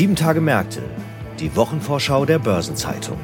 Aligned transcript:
Sieben 0.00 0.16
Tage 0.16 0.40
Märkte, 0.40 0.80
die 1.40 1.54
Wochenvorschau 1.56 2.24
der 2.24 2.38
Börsenzeitung. 2.38 3.18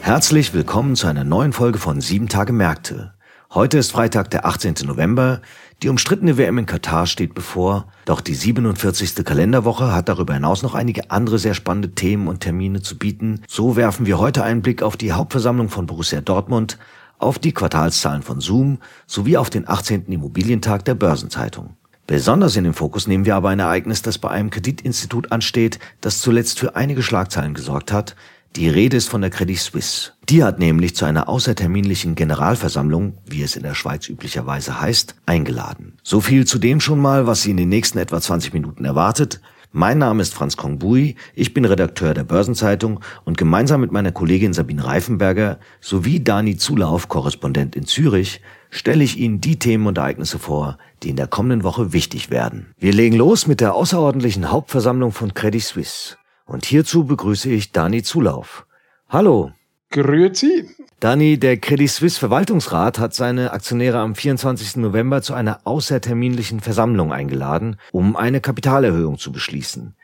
Herzlich 0.00 0.54
willkommen 0.54 0.96
zu 0.96 1.06
einer 1.06 1.24
neuen 1.24 1.52
Folge 1.52 1.78
von 1.78 2.00
Sieben 2.00 2.28
Tage 2.28 2.54
Märkte. 2.54 3.12
Heute 3.52 3.76
ist 3.76 3.92
Freitag, 3.92 4.30
der 4.30 4.46
18. 4.46 4.76
November. 4.86 5.42
Die 5.82 5.90
umstrittene 5.90 6.38
WM 6.38 6.56
in 6.56 6.66
Katar 6.66 7.06
steht 7.06 7.34
bevor, 7.34 7.88
doch 8.04 8.22
die 8.22 8.34
47. 8.34 9.22
Kalenderwoche 9.22 9.92
hat 9.94 10.08
darüber 10.08 10.32
hinaus 10.32 10.62
noch 10.62 10.74
einige 10.74 11.10
andere 11.10 11.38
sehr 11.38 11.54
spannende 11.54 11.94
Themen 11.94 12.26
und 12.26 12.40
Termine 12.40 12.80
zu 12.80 12.98
bieten. 12.98 13.42
So 13.46 13.76
werfen 13.76 14.06
wir 14.06 14.18
heute 14.18 14.42
einen 14.44 14.62
Blick 14.62 14.82
auf 14.82 14.96
die 14.96 15.12
Hauptversammlung 15.12 15.68
von 15.68 15.86
Borussia 15.86 16.22
Dortmund, 16.22 16.78
auf 17.18 17.38
die 17.38 17.52
Quartalszahlen 17.52 18.22
von 18.22 18.40
Zoom 18.40 18.78
sowie 19.06 19.36
auf 19.36 19.50
den 19.50 19.68
18. 19.68 20.06
Immobilientag 20.06 20.84
der 20.84 20.94
Börsenzeitung. 20.94 21.76
Besonders 22.06 22.56
in 22.56 22.64
den 22.64 22.72
Fokus 22.72 23.06
nehmen 23.06 23.26
wir 23.26 23.36
aber 23.36 23.50
ein 23.50 23.58
Ereignis, 23.58 24.00
das 24.00 24.16
bei 24.16 24.30
einem 24.30 24.48
Kreditinstitut 24.48 25.30
ansteht, 25.30 25.78
das 26.00 26.20
zuletzt 26.20 26.58
für 26.58 26.74
einige 26.74 27.02
Schlagzeilen 27.02 27.52
gesorgt 27.52 27.92
hat, 27.92 28.16
die 28.56 28.68
Rede 28.70 28.96
ist 28.96 29.10
von 29.10 29.20
der 29.20 29.30
Credit 29.30 29.58
Suisse. 29.58 30.12
Die 30.28 30.42
hat 30.42 30.58
nämlich 30.58 30.96
zu 30.96 31.04
einer 31.04 31.28
außerterminlichen 31.28 32.14
Generalversammlung, 32.14 33.18
wie 33.26 33.42
es 33.42 33.56
in 33.56 33.62
der 33.62 33.74
Schweiz 33.74 34.08
üblicherweise 34.08 34.80
heißt, 34.80 35.16
eingeladen. 35.26 35.98
So 36.02 36.20
viel 36.20 36.46
zu 36.46 36.58
dem 36.58 36.80
schon 36.80 36.98
mal, 36.98 37.26
was 37.26 37.42
Sie 37.42 37.50
in 37.50 37.58
den 37.58 37.68
nächsten 37.68 37.98
etwa 37.98 38.20
20 38.20 38.54
Minuten 38.54 38.84
erwartet. 38.84 39.40
Mein 39.72 39.98
Name 39.98 40.22
ist 40.22 40.32
Franz 40.32 40.56
Kongbui, 40.56 41.16
ich 41.34 41.52
bin 41.52 41.66
Redakteur 41.66 42.14
der 42.14 42.24
Börsenzeitung 42.24 43.00
und 43.26 43.36
gemeinsam 43.36 43.82
mit 43.82 43.92
meiner 43.92 44.12
Kollegin 44.12 44.54
Sabine 44.54 44.86
Reifenberger 44.86 45.58
sowie 45.82 46.24
Dani 46.24 46.56
Zulauf, 46.56 47.08
Korrespondent 47.08 47.76
in 47.76 47.84
Zürich, 47.84 48.40
stelle 48.70 49.04
ich 49.04 49.18
Ihnen 49.18 49.42
die 49.42 49.58
Themen 49.58 49.86
und 49.86 49.98
Ereignisse 49.98 50.38
vor, 50.38 50.78
die 51.02 51.10
in 51.10 51.16
der 51.16 51.26
kommenden 51.26 51.64
Woche 51.64 51.92
wichtig 51.92 52.30
werden. 52.30 52.72
Wir 52.78 52.94
legen 52.94 53.16
los 53.16 53.46
mit 53.46 53.60
der 53.60 53.74
außerordentlichen 53.74 54.50
Hauptversammlung 54.50 55.12
von 55.12 55.34
Credit 55.34 55.62
Suisse. 55.62 56.16
Und 56.46 56.64
hierzu 56.64 57.04
begrüße 57.04 57.50
ich 57.50 57.72
Dani 57.72 58.02
Zulauf. 58.02 58.66
Hallo. 59.10 59.52
Grüezi. 59.90 60.68
Dani, 61.00 61.38
der 61.38 61.56
Credit 61.56 61.88
Suisse 61.88 62.18
Verwaltungsrat 62.18 62.98
hat 62.98 63.14
seine 63.14 63.52
Aktionäre 63.52 63.98
am 63.98 64.14
24. 64.14 64.76
November 64.76 65.22
zu 65.22 65.32
einer 65.32 65.60
außerterminlichen 65.64 66.60
Versammlung 66.60 67.12
eingeladen, 67.12 67.76
um 67.92 68.16
eine 68.16 68.40
Kapitalerhöhung 68.40 69.18
zu 69.18 69.32
beschließen. 69.32 69.94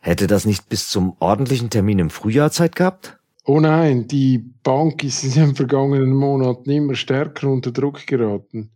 Hätte 0.00 0.26
das 0.26 0.44
nicht 0.44 0.68
bis 0.68 0.88
zum 0.88 1.16
ordentlichen 1.20 1.70
Termin 1.70 1.98
im 1.98 2.10
Frühjahr 2.10 2.50
Zeit 2.50 2.76
gehabt? 2.76 3.18
Oh 3.44 3.60
nein, 3.60 4.06
die 4.06 4.38
Bank 4.62 5.02
ist 5.02 5.24
in 5.24 5.32
den 5.32 5.54
vergangenen 5.54 6.12
Monaten 6.12 6.70
immer 6.70 6.94
stärker 6.94 7.48
unter 7.48 7.72
Druck 7.72 8.06
geraten. 8.06 8.70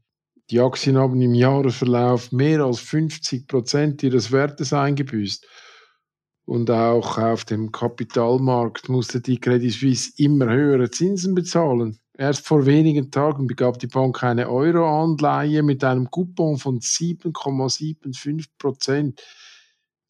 Die 0.50 0.60
Aktien 0.60 0.96
haben 0.96 1.20
im 1.20 1.34
Jahresverlauf 1.34 2.32
mehr 2.32 2.60
als 2.60 2.80
50 2.80 3.46
Prozent 3.46 4.02
ihres 4.02 4.32
Wertes 4.32 4.72
eingebüßt 4.72 5.44
und 6.46 6.70
auch 6.70 7.18
auf 7.18 7.44
dem 7.44 7.72
Kapitalmarkt 7.72 8.88
musste 8.88 9.20
die 9.20 9.38
Credit 9.38 9.72
Suisse 9.72 10.12
immer 10.16 10.46
höhere 10.46 10.90
Zinsen 10.90 11.34
bezahlen. 11.34 11.98
Erst 12.16 12.46
vor 12.46 12.64
wenigen 12.64 13.10
Tagen 13.10 13.46
begab 13.46 13.78
die 13.78 13.88
Bank 13.88 14.22
eine 14.22 14.48
Euro-Anleihe 14.48 15.62
mit 15.62 15.84
einem 15.84 16.10
Coupon 16.10 16.56
von 16.56 16.80
7,75 16.80 18.46
Prozent. 18.58 19.22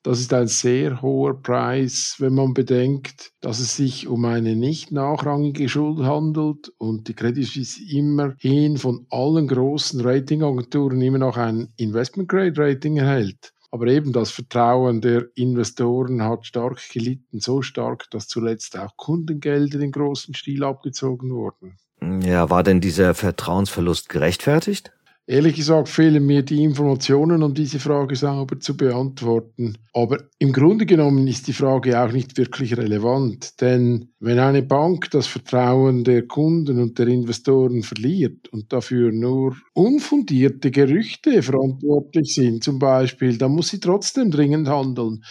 Das 0.04 0.20
ist 0.20 0.32
ein 0.32 0.46
sehr 0.46 1.02
hoher 1.02 1.42
Preis, 1.42 2.14
wenn 2.18 2.34
man 2.34 2.54
bedenkt, 2.54 3.32
dass 3.40 3.58
es 3.58 3.74
sich 3.74 4.06
um 4.06 4.24
eine 4.24 4.54
nicht 4.54 4.92
nachrangige 4.92 5.68
Schuld 5.68 5.98
handelt 5.98 6.68
und 6.78 7.08
die 7.08 7.14
Credit 7.14 7.44
Suisse 7.44 7.80
immerhin 7.90 8.76
von 8.76 9.06
allen 9.10 9.48
großen 9.48 10.00
Ratingagenturen 10.02 11.02
immer 11.02 11.18
noch 11.18 11.36
ein 11.36 11.72
Investment 11.76 12.28
Grade 12.28 12.56
Rating 12.56 12.98
erhält. 12.98 13.52
Aber 13.70 13.86
eben 13.86 14.12
das 14.12 14.30
Vertrauen 14.30 15.00
der 15.00 15.26
Investoren 15.34 16.22
hat 16.22 16.46
stark 16.46 16.80
gelitten, 16.92 17.40
so 17.40 17.62
stark, 17.62 18.10
dass 18.10 18.28
zuletzt 18.28 18.78
auch 18.78 18.96
Kundengelder 18.96 19.80
in 19.80 19.92
großem 19.92 20.34
Stil 20.34 20.64
abgezogen 20.64 21.30
wurden. 21.30 21.76
Ja, 22.22 22.50
war 22.50 22.62
denn 22.62 22.80
dieser 22.80 23.14
Vertrauensverlust 23.14 24.08
gerechtfertigt? 24.08 24.92
Ehrlich 25.28 25.56
gesagt 25.56 25.88
fehlen 25.88 26.24
mir 26.24 26.42
die 26.42 26.62
Informationen, 26.62 27.42
um 27.42 27.52
diese 27.52 27.80
Frage 27.80 28.14
sauber 28.14 28.60
zu 28.60 28.76
beantworten. 28.76 29.76
Aber 29.92 30.18
im 30.38 30.52
Grunde 30.52 30.86
genommen 30.86 31.26
ist 31.26 31.48
die 31.48 31.52
Frage 31.52 32.00
auch 32.00 32.12
nicht 32.12 32.38
wirklich 32.38 32.76
relevant, 32.76 33.60
denn 33.60 34.10
wenn 34.20 34.38
eine 34.38 34.62
Bank 34.62 35.10
das 35.10 35.26
Vertrauen 35.26 36.04
der 36.04 36.28
Kunden 36.28 36.80
und 36.80 37.00
der 37.00 37.08
Investoren 37.08 37.82
verliert 37.82 38.46
und 38.50 38.72
dafür 38.72 39.10
nur 39.10 39.56
unfundierte 39.74 40.70
Gerüchte 40.70 41.42
verantwortlich 41.42 42.32
sind, 42.32 42.62
zum 42.62 42.78
Beispiel, 42.78 43.36
dann 43.36 43.50
muss 43.50 43.70
sie 43.70 43.80
trotzdem 43.80 44.30
dringend 44.30 44.68
handeln. 44.68 45.24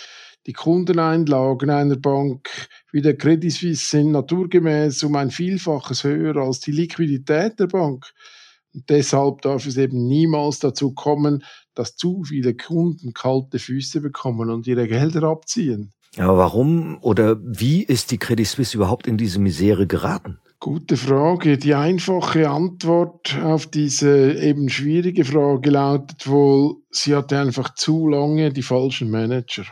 Die 0.46 0.54
Kundeneinlagen 0.54 1.70
einer 1.70 1.96
Bank 1.96 2.50
wie 2.92 3.02
der 3.02 3.16
Credit 3.16 3.52
Suisse 3.52 3.86
sind 3.90 4.12
naturgemäß 4.12 5.04
um 5.06 5.16
ein 5.16 5.32
Vielfaches 5.32 6.04
höher 6.04 6.36
als 6.36 6.60
die 6.60 6.74
Liquidität 6.74 7.62
der 7.62 7.68
Bank. 7.68 8.06
Deshalb 8.90 9.42
darf 9.42 9.66
es 9.66 9.78
eben 9.78 10.08
niemals 10.08 10.60
dazu 10.60 10.94
kommen, 10.94 11.44
dass 11.74 11.96
zu 11.96 12.24
viele 12.24 12.56
Kunden 12.56 13.14
kalte 13.14 13.60
Füße 13.60 14.02
bekommen 14.02 14.50
und 14.50 14.68
ihre 14.68 14.88
Gelder 14.88 15.24
abziehen. 15.24 15.92
Aber 16.18 16.38
warum 16.38 16.98
oder 17.02 17.38
wie 17.42 17.84
ist 17.84 18.12
die 18.12 18.18
Credit 18.18 18.48
Suisse 18.48 18.76
überhaupt 18.78 19.08
in 19.08 19.18
diese 19.18 19.40
Misere 19.40 19.86
geraten? 19.86 20.40
Gute 20.60 20.96
Frage. 20.98 21.58
Die 21.58 21.76
einfache 21.76 22.50
Antwort 22.50 23.38
auf 23.44 23.68
diese 23.68 24.34
eben 24.34 24.70
schwierige 24.70 25.26
Frage 25.26 25.70
lautet 25.70 26.28
wohl, 26.28 26.78
sie 26.90 27.16
hatte 27.16 27.38
einfach 27.38 27.76
zu 27.76 28.08
lange 28.08 28.52
die 28.52 28.64
falschen 28.64 29.12
Manager. 29.12 29.66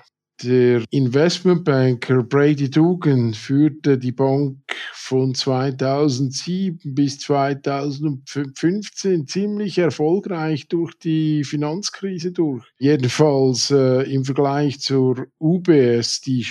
Der 0.44 0.84
Investmentbanker 0.90 2.24
Brady 2.24 2.70
Dugan 2.70 3.34
führte 3.34 3.98
die 3.98 4.12
Bank 4.12 4.58
von 5.04 5.36
2007 5.36 6.96
bis 6.96 7.20
2015 7.20 9.28
ziemlich 9.28 9.78
erfolgreich 9.78 10.70
durch 10.70 10.98
die 10.98 11.44
Finanzkrise 11.44 12.32
durch. 12.32 12.66
Jedenfalls 12.78 13.70
äh, 13.70 14.04
im 14.04 14.24
Vergleich 14.24 14.80
zur 14.80 15.28
UBS, 15.40 16.22
die 16.22 16.46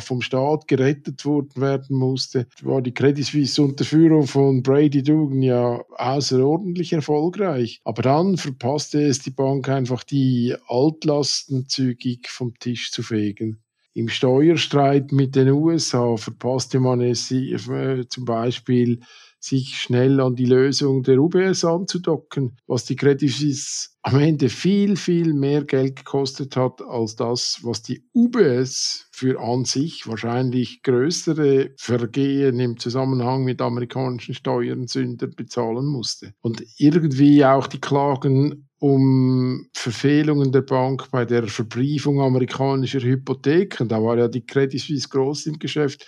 vom 0.00 0.22
Staat 0.22 0.66
gerettet 0.66 1.24
worden 1.24 1.60
werden 1.60 1.96
musste, 1.96 2.48
war 2.62 2.82
die 2.82 2.92
Credit 2.92 3.24
Suisse 3.24 3.62
unter 3.62 3.84
Führung 3.84 4.26
von 4.26 4.60
Brady 4.62 5.04
Dugan 5.04 5.42
ja 5.42 5.80
außerordentlich 5.96 6.92
erfolgreich. 6.92 7.80
Aber 7.84 8.02
dann 8.02 8.36
verpasste 8.36 9.02
es 9.02 9.20
die 9.20 9.30
Bank 9.30 9.68
einfach, 9.68 10.02
die 10.02 10.56
Altlasten 10.66 11.68
zügig 11.68 12.28
vom 12.28 12.58
Tisch 12.58 12.90
zu 12.90 13.04
fegen. 13.04 13.62
Im 13.98 14.08
Steuerstreit 14.08 15.10
mit 15.10 15.34
den 15.34 15.48
USA 15.48 16.16
verpasste 16.16 16.78
man 16.78 17.00
es 17.00 17.32
äh, 17.32 18.06
zum 18.08 18.24
Beispiel, 18.24 19.00
sich 19.40 19.76
schnell 19.76 20.20
an 20.20 20.36
die 20.36 20.44
Lösung 20.44 21.02
der 21.02 21.18
UBS 21.18 21.64
anzudocken, 21.64 22.56
was 22.68 22.84
die 22.84 22.94
Credit 22.94 23.28
Suisse 23.28 23.88
am 24.02 24.20
Ende 24.20 24.50
viel, 24.50 24.94
viel 24.94 25.34
mehr 25.34 25.64
Geld 25.64 25.96
gekostet 25.96 26.56
hat 26.56 26.80
als 26.80 27.16
das, 27.16 27.58
was 27.62 27.82
die 27.82 28.04
UBS 28.14 29.08
für 29.10 29.40
an 29.40 29.64
sich 29.64 30.06
wahrscheinlich 30.06 30.82
größere 30.82 31.70
Vergehen 31.76 32.60
im 32.60 32.78
Zusammenhang 32.78 33.42
mit 33.42 33.60
amerikanischen 33.60 34.34
Steuersündern 34.34 35.32
bezahlen 35.36 35.86
musste. 35.86 36.34
Und 36.40 36.62
irgendwie 36.78 37.44
auch 37.44 37.66
die 37.66 37.80
Klagen 37.80 38.67
um 38.78 39.66
Verfehlungen 39.74 40.52
der 40.52 40.62
Bank 40.62 41.10
bei 41.10 41.24
der 41.24 41.48
Verbriefung 41.48 42.20
amerikanischer 42.20 43.00
Hypotheken. 43.00 43.88
Da 43.88 44.02
war 44.02 44.18
ja 44.18 44.28
die 44.28 44.46
Credit 44.46 44.80
Suisse 44.80 45.08
groß 45.08 45.46
im 45.46 45.58
Geschäft. 45.58 46.06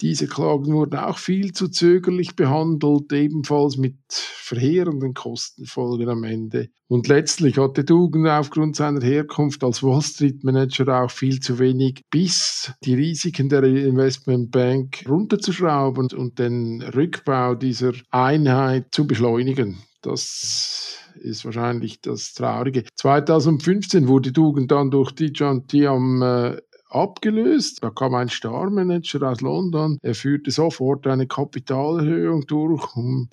Diese 0.00 0.26
Klagen 0.26 0.72
wurden 0.72 0.98
auch 0.98 1.18
viel 1.18 1.52
zu 1.52 1.68
zögerlich 1.68 2.34
behandelt, 2.34 3.12
ebenfalls 3.12 3.76
mit 3.76 3.96
verheerenden 4.08 5.12
Kostenfolgen 5.12 6.08
am 6.08 6.24
Ende. 6.24 6.70
Und 6.88 7.06
letztlich 7.06 7.58
hatte 7.58 7.84
Dugan 7.84 8.26
aufgrund 8.26 8.76
seiner 8.76 9.02
Herkunft 9.02 9.62
als 9.62 9.82
Wall 9.82 10.00
Street 10.00 10.42
Manager 10.42 11.02
auch 11.02 11.10
viel 11.10 11.40
zu 11.40 11.58
wenig 11.58 12.02
Biss, 12.10 12.72
die 12.82 12.94
Risiken 12.94 13.50
der 13.50 13.62
Investmentbank 13.62 15.04
runterzuschrauben 15.06 16.08
und 16.16 16.38
den 16.38 16.80
Rückbau 16.82 17.54
dieser 17.54 17.92
Einheit 18.10 18.86
zu 18.92 19.06
beschleunigen. 19.06 19.82
Das 20.02 20.98
ist 21.20 21.44
wahrscheinlich 21.44 22.00
das 22.00 22.32
Traurige. 22.34 22.84
2015 22.94 24.08
wurde 24.08 24.32
Dugan 24.32 24.66
dann 24.66 24.90
durch 24.90 25.12
Dijon 25.12 25.66
Tiam 25.66 26.22
äh, 26.22 26.56
abgelöst. 26.88 27.82
Da 27.82 27.90
kam 27.90 28.14
ein 28.14 28.28
Star-Manager 28.28 29.22
aus 29.28 29.40
London. 29.40 29.98
Er 30.02 30.14
führte 30.14 30.50
sofort 30.50 31.06
eine 31.06 31.26
Kapitalerhöhung 31.26 32.46
durch, 32.46 32.96
um 32.96 33.28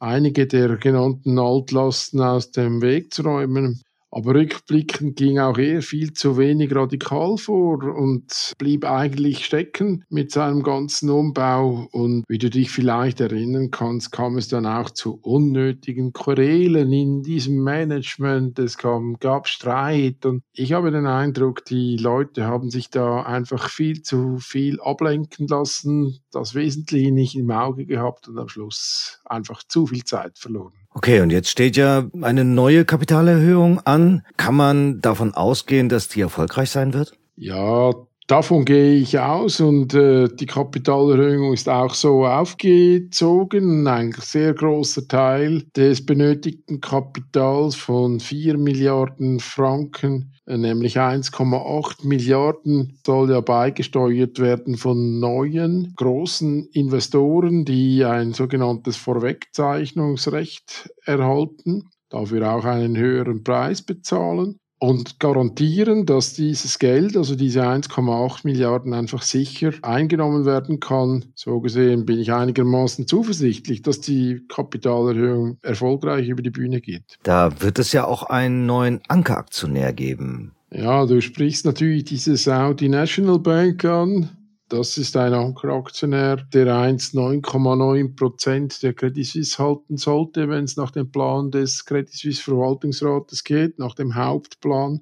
einige 0.00 0.46
der 0.46 0.76
genannten 0.76 1.38
Altlasten 1.38 2.20
aus 2.20 2.50
dem 2.50 2.80
Weg 2.82 3.12
zu 3.12 3.22
räumen. 3.22 3.82
Aber 4.10 4.34
rückblickend 4.34 5.16
ging 5.16 5.38
auch 5.38 5.58
er 5.58 5.82
viel 5.82 6.14
zu 6.14 6.38
wenig 6.38 6.74
radikal 6.74 7.36
vor 7.36 7.82
und 7.84 8.54
blieb 8.58 8.84
eigentlich 8.84 9.44
stecken 9.44 10.04
mit 10.08 10.32
seinem 10.32 10.62
ganzen 10.62 11.10
Umbau. 11.10 11.88
Und 11.92 12.24
wie 12.26 12.38
du 12.38 12.48
dich 12.48 12.70
vielleicht 12.70 13.20
erinnern 13.20 13.70
kannst, 13.70 14.10
kam 14.10 14.38
es 14.38 14.48
dann 14.48 14.64
auch 14.64 14.90
zu 14.90 15.18
unnötigen 15.22 16.14
Querelen 16.14 16.90
in 16.92 17.22
diesem 17.22 17.62
Management. 17.62 18.58
Es 18.58 18.78
kam, 18.78 19.18
gab 19.20 19.46
Streit 19.46 20.24
und 20.24 20.42
ich 20.52 20.72
habe 20.72 20.90
den 20.90 21.06
Eindruck, 21.06 21.64
die 21.66 21.96
Leute 21.98 22.46
haben 22.46 22.70
sich 22.70 22.88
da 22.88 23.22
einfach 23.22 23.68
viel 23.68 24.02
zu 24.02 24.38
viel 24.38 24.80
ablenken 24.80 25.46
lassen, 25.48 26.18
das 26.32 26.54
Wesentliche 26.54 27.12
nicht 27.12 27.36
im 27.36 27.50
Auge 27.50 27.84
gehabt 27.84 28.26
und 28.28 28.38
am 28.38 28.48
Schluss 28.48 29.20
einfach 29.26 29.62
zu 29.62 29.86
viel 29.86 30.04
Zeit 30.04 30.38
verloren. 30.38 30.72
Okay, 30.98 31.20
und 31.20 31.30
jetzt 31.30 31.48
steht 31.48 31.76
ja 31.76 32.10
eine 32.22 32.44
neue 32.44 32.84
Kapitalerhöhung 32.84 33.78
an. 33.86 34.26
Kann 34.36 34.56
man 34.56 35.00
davon 35.00 35.32
ausgehen, 35.32 35.88
dass 35.88 36.08
die 36.08 36.20
erfolgreich 36.22 36.70
sein 36.70 36.92
wird? 36.92 37.12
Ja, 37.36 37.92
Davon 38.28 38.66
gehe 38.66 38.96
ich 38.96 39.18
aus 39.18 39.58
und 39.58 39.94
äh, 39.94 40.28
die 40.28 40.44
Kapitalerhöhung 40.44 41.54
ist 41.54 41.66
auch 41.66 41.94
so 41.94 42.26
aufgezogen. 42.26 43.86
Ein 43.86 44.12
sehr 44.20 44.52
großer 44.52 45.08
Teil 45.08 45.62
des 45.74 46.04
benötigten 46.04 46.82
Kapitals 46.82 47.74
von 47.74 48.20
4 48.20 48.58
Milliarden 48.58 49.40
Franken, 49.40 50.34
äh, 50.44 50.58
nämlich 50.58 50.98
1,8 50.98 52.06
Milliarden, 52.06 52.98
soll 53.06 53.30
ja 53.30 53.40
beigesteuert 53.40 54.38
werden 54.40 54.76
von 54.76 55.20
neuen 55.20 55.94
großen 55.96 56.68
Investoren, 56.74 57.64
die 57.64 58.04
ein 58.04 58.34
sogenanntes 58.34 58.98
Vorwegzeichnungsrecht 58.98 60.90
erhalten, 61.06 61.88
dafür 62.10 62.52
auch 62.52 62.66
einen 62.66 62.98
höheren 62.98 63.42
Preis 63.42 63.80
bezahlen 63.80 64.60
und 64.78 65.18
garantieren, 65.18 66.06
dass 66.06 66.34
dieses 66.34 66.78
Geld, 66.78 67.16
also 67.16 67.34
diese 67.34 67.62
1,8 67.62 68.40
Milliarden, 68.44 68.94
einfach 68.94 69.22
sicher 69.22 69.72
eingenommen 69.82 70.44
werden 70.44 70.80
kann. 70.80 71.26
So 71.34 71.60
gesehen 71.60 72.06
bin 72.06 72.18
ich 72.18 72.32
einigermaßen 72.32 73.06
zuversichtlich, 73.06 73.82
dass 73.82 74.00
die 74.00 74.42
Kapitalerhöhung 74.48 75.58
erfolgreich 75.62 76.28
über 76.28 76.42
die 76.42 76.50
Bühne 76.50 76.80
geht. 76.80 77.18
Da 77.22 77.60
wird 77.60 77.78
es 77.78 77.92
ja 77.92 78.06
auch 78.06 78.22
einen 78.24 78.66
neuen 78.66 79.00
Ankeraktionär 79.08 79.92
geben. 79.92 80.52
Ja, 80.70 81.06
du 81.06 81.20
sprichst 81.20 81.64
natürlich 81.64 82.04
diese 82.04 82.36
Saudi 82.36 82.88
National 82.88 83.38
Bank 83.38 83.84
an. 83.84 84.30
Das 84.68 84.98
ist 84.98 85.16
ein 85.16 85.32
Ankeraktionär, 85.32 86.36
der 86.36 86.76
einst 86.76 87.14
9,9 87.14 88.14
Prozent 88.14 88.82
der 88.82 88.92
Credit 88.92 89.24
Suisse 89.24 89.56
halten 89.58 89.96
sollte, 89.96 90.50
wenn 90.50 90.64
es 90.64 90.76
nach 90.76 90.90
dem 90.90 91.10
Plan 91.10 91.50
des 91.50 91.86
Credit 91.86 92.12
Suisse 92.12 92.42
Verwaltungsrates 92.42 93.44
geht, 93.44 93.78
nach 93.78 93.94
dem 93.94 94.14
Hauptplan. 94.14 95.00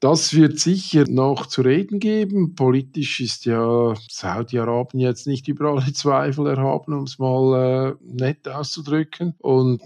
Das 0.00 0.34
wird 0.34 0.58
sicher 0.58 1.04
noch 1.08 1.46
zu 1.46 1.62
reden 1.62 2.00
geben. 2.00 2.54
Politisch 2.54 3.20
ist 3.20 3.46
ja 3.46 3.94
Saudi-Arabien 4.10 5.00
jetzt 5.00 5.26
nicht 5.26 5.48
über 5.48 5.70
alle 5.70 5.92
Zweifel 5.92 6.46
erhaben, 6.46 6.92
um 6.92 7.04
es 7.04 7.18
mal 7.18 7.96
äh, 7.96 8.04
nett 8.04 8.46
auszudrücken. 8.46 9.34
Und 9.38 9.80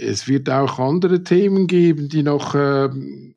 es 0.00 0.28
wird 0.28 0.48
auch 0.48 0.78
andere 0.78 1.22
Themen 1.22 1.66
geben, 1.66 2.08
die 2.08 2.22
noch 2.22 2.54
äh, 2.54 2.88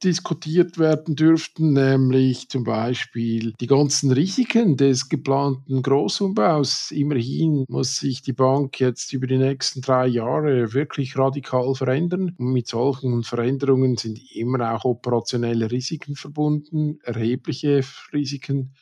diskutiert 0.03 0.77
werden 0.77 1.15
dürften, 1.15 1.73
nämlich 1.73 2.49
zum 2.49 2.63
Beispiel 2.63 3.53
die 3.59 3.67
ganzen 3.67 4.11
Risiken 4.11 4.77
des 4.77 5.09
geplanten 5.09 5.81
Großumbaus. 5.81 6.91
Immerhin 6.91 7.65
muss 7.67 7.97
sich 7.97 8.21
die 8.21 8.33
Bank 8.33 8.79
jetzt 8.79 9.13
über 9.13 9.27
die 9.27 9.37
nächsten 9.37 9.81
drei 9.81 10.07
Jahre 10.07 10.73
wirklich 10.73 11.17
radikal 11.17 11.75
verändern. 11.75 12.35
Und 12.37 12.53
mit 12.53 12.67
solchen 12.67 13.23
Veränderungen 13.23 13.97
sind 13.97 14.19
immer 14.33 14.73
auch 14.73 14.85
operationelle 14.85 15.71
Risiken 15.71 16.12
Verbunden, 16.15 16.99
erhebliche 17.03 17.81
Risiken. 18.13 18.73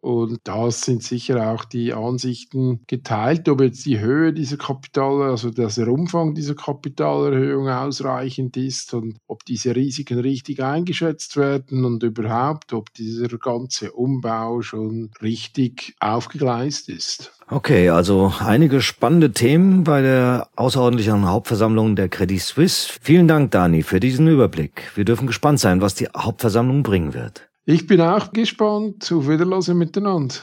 Und 0.00 0.38
da 0.44 0.70
sind 0.70 1.02
sicher 1.02 1.52
auch 1.52 1.64
die 1.64 1.92
Ansichten 1.92 2.80
geteilt, 2.86 3.48
ob 3.48 3.60
jetzt 3.60 3.84
die 3.84 4.00
Höhe 4.00 4.32
dieser 4.32 4.56
Kapital, 4.56 5.22
also 5.22 5.50
der 5.50 5.88
Umfang 5.88 6.34
dieser 6.34 6.54
Kapitalerhöhung 6.54 7.68
ausreichend 7.68 8.56
ist 8.56 8.94
und 8.94 9.18
ob 9.26 9.44
diese 9.44 9.76
Risiken 9.76 10.18
richtig 10.20 10.62
eingeschätzt 10.62 11.36
werden 11.36 11.84
und 11.84 12.02
überhaupt, 12.02 12.72
ob 12.72 12.92
dieser 12.94 13.36
ganze 13.36 13.92
Umbau 13.92 14.62
schon 14.62 15.10
richtig 15.20 15.94
aufgegleist 16.00 16.88
ist. 16.88 17.32
Okay, 17.48 17.90
also 17.90 18.32
einige 18.38 18.80
spannende 18.80 19.32
Themen 19.32 19.84
bei 19.84 20.00
der 20.02 20.48
außerordentlichen 20.56 21.28
Hauptversammlung 21.28 21.96
der 21.96 22.08
Credit 22.08 22.40
Suisse. 22.40 22.92
Vielen 23.02 23.28
Dank, 23.28 23.50
Dani, 23.50 23.82
für 23.82 24.00
diesen 24.00 24.28
Überblick. 24.28 24.92
Wir 24.94 25.04
dürfen 25.04 25.26
gespannt 25.26 25.60
sein, 25.60 25.80
was 25.80 25.94
die 25.94 26.06
Hauptversammlung 26.16 26.84
bringen 26.84 27.12
wird. 27.12 27.49
Ich 27.70 27.86
bin 27.86 28.00
auch 28.00 28.32
gespannt. 28.32 29.12
Auf 29.12 29.28
Wiedersehen 29.28 29.78
miteinander. 29.78 30.34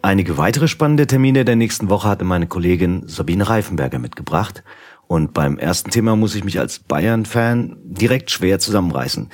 Einige 0.00 0.38
weitere 0.38 0.66
spannende 0.66 1.06
Termine 1.06 1.44
der 1.44 1.56
nächsten 1.56 1.90
Woche 1.90 2.08
hatte 2.08 2.24
meine 2.24 2.46
Kollegin 2.46 3.06
Sabine 3.06 3.46
Reifenberger 3.46 3.98
mitgebracht. 3.98 4.64
Und 5.06 5.34
beim 5.34 5.58
ersten 5.58 5.90
Thema 5.90 6.16
muss 6.16 6.34
ich 6.34 6.44
mich 6.44 6.58
als 6.58 6.78
Bayern-Fan 6.78 7.76
direkt 7.84 8.30
schwer 8.30 8.58
zusammenreißen. 8.58 9.28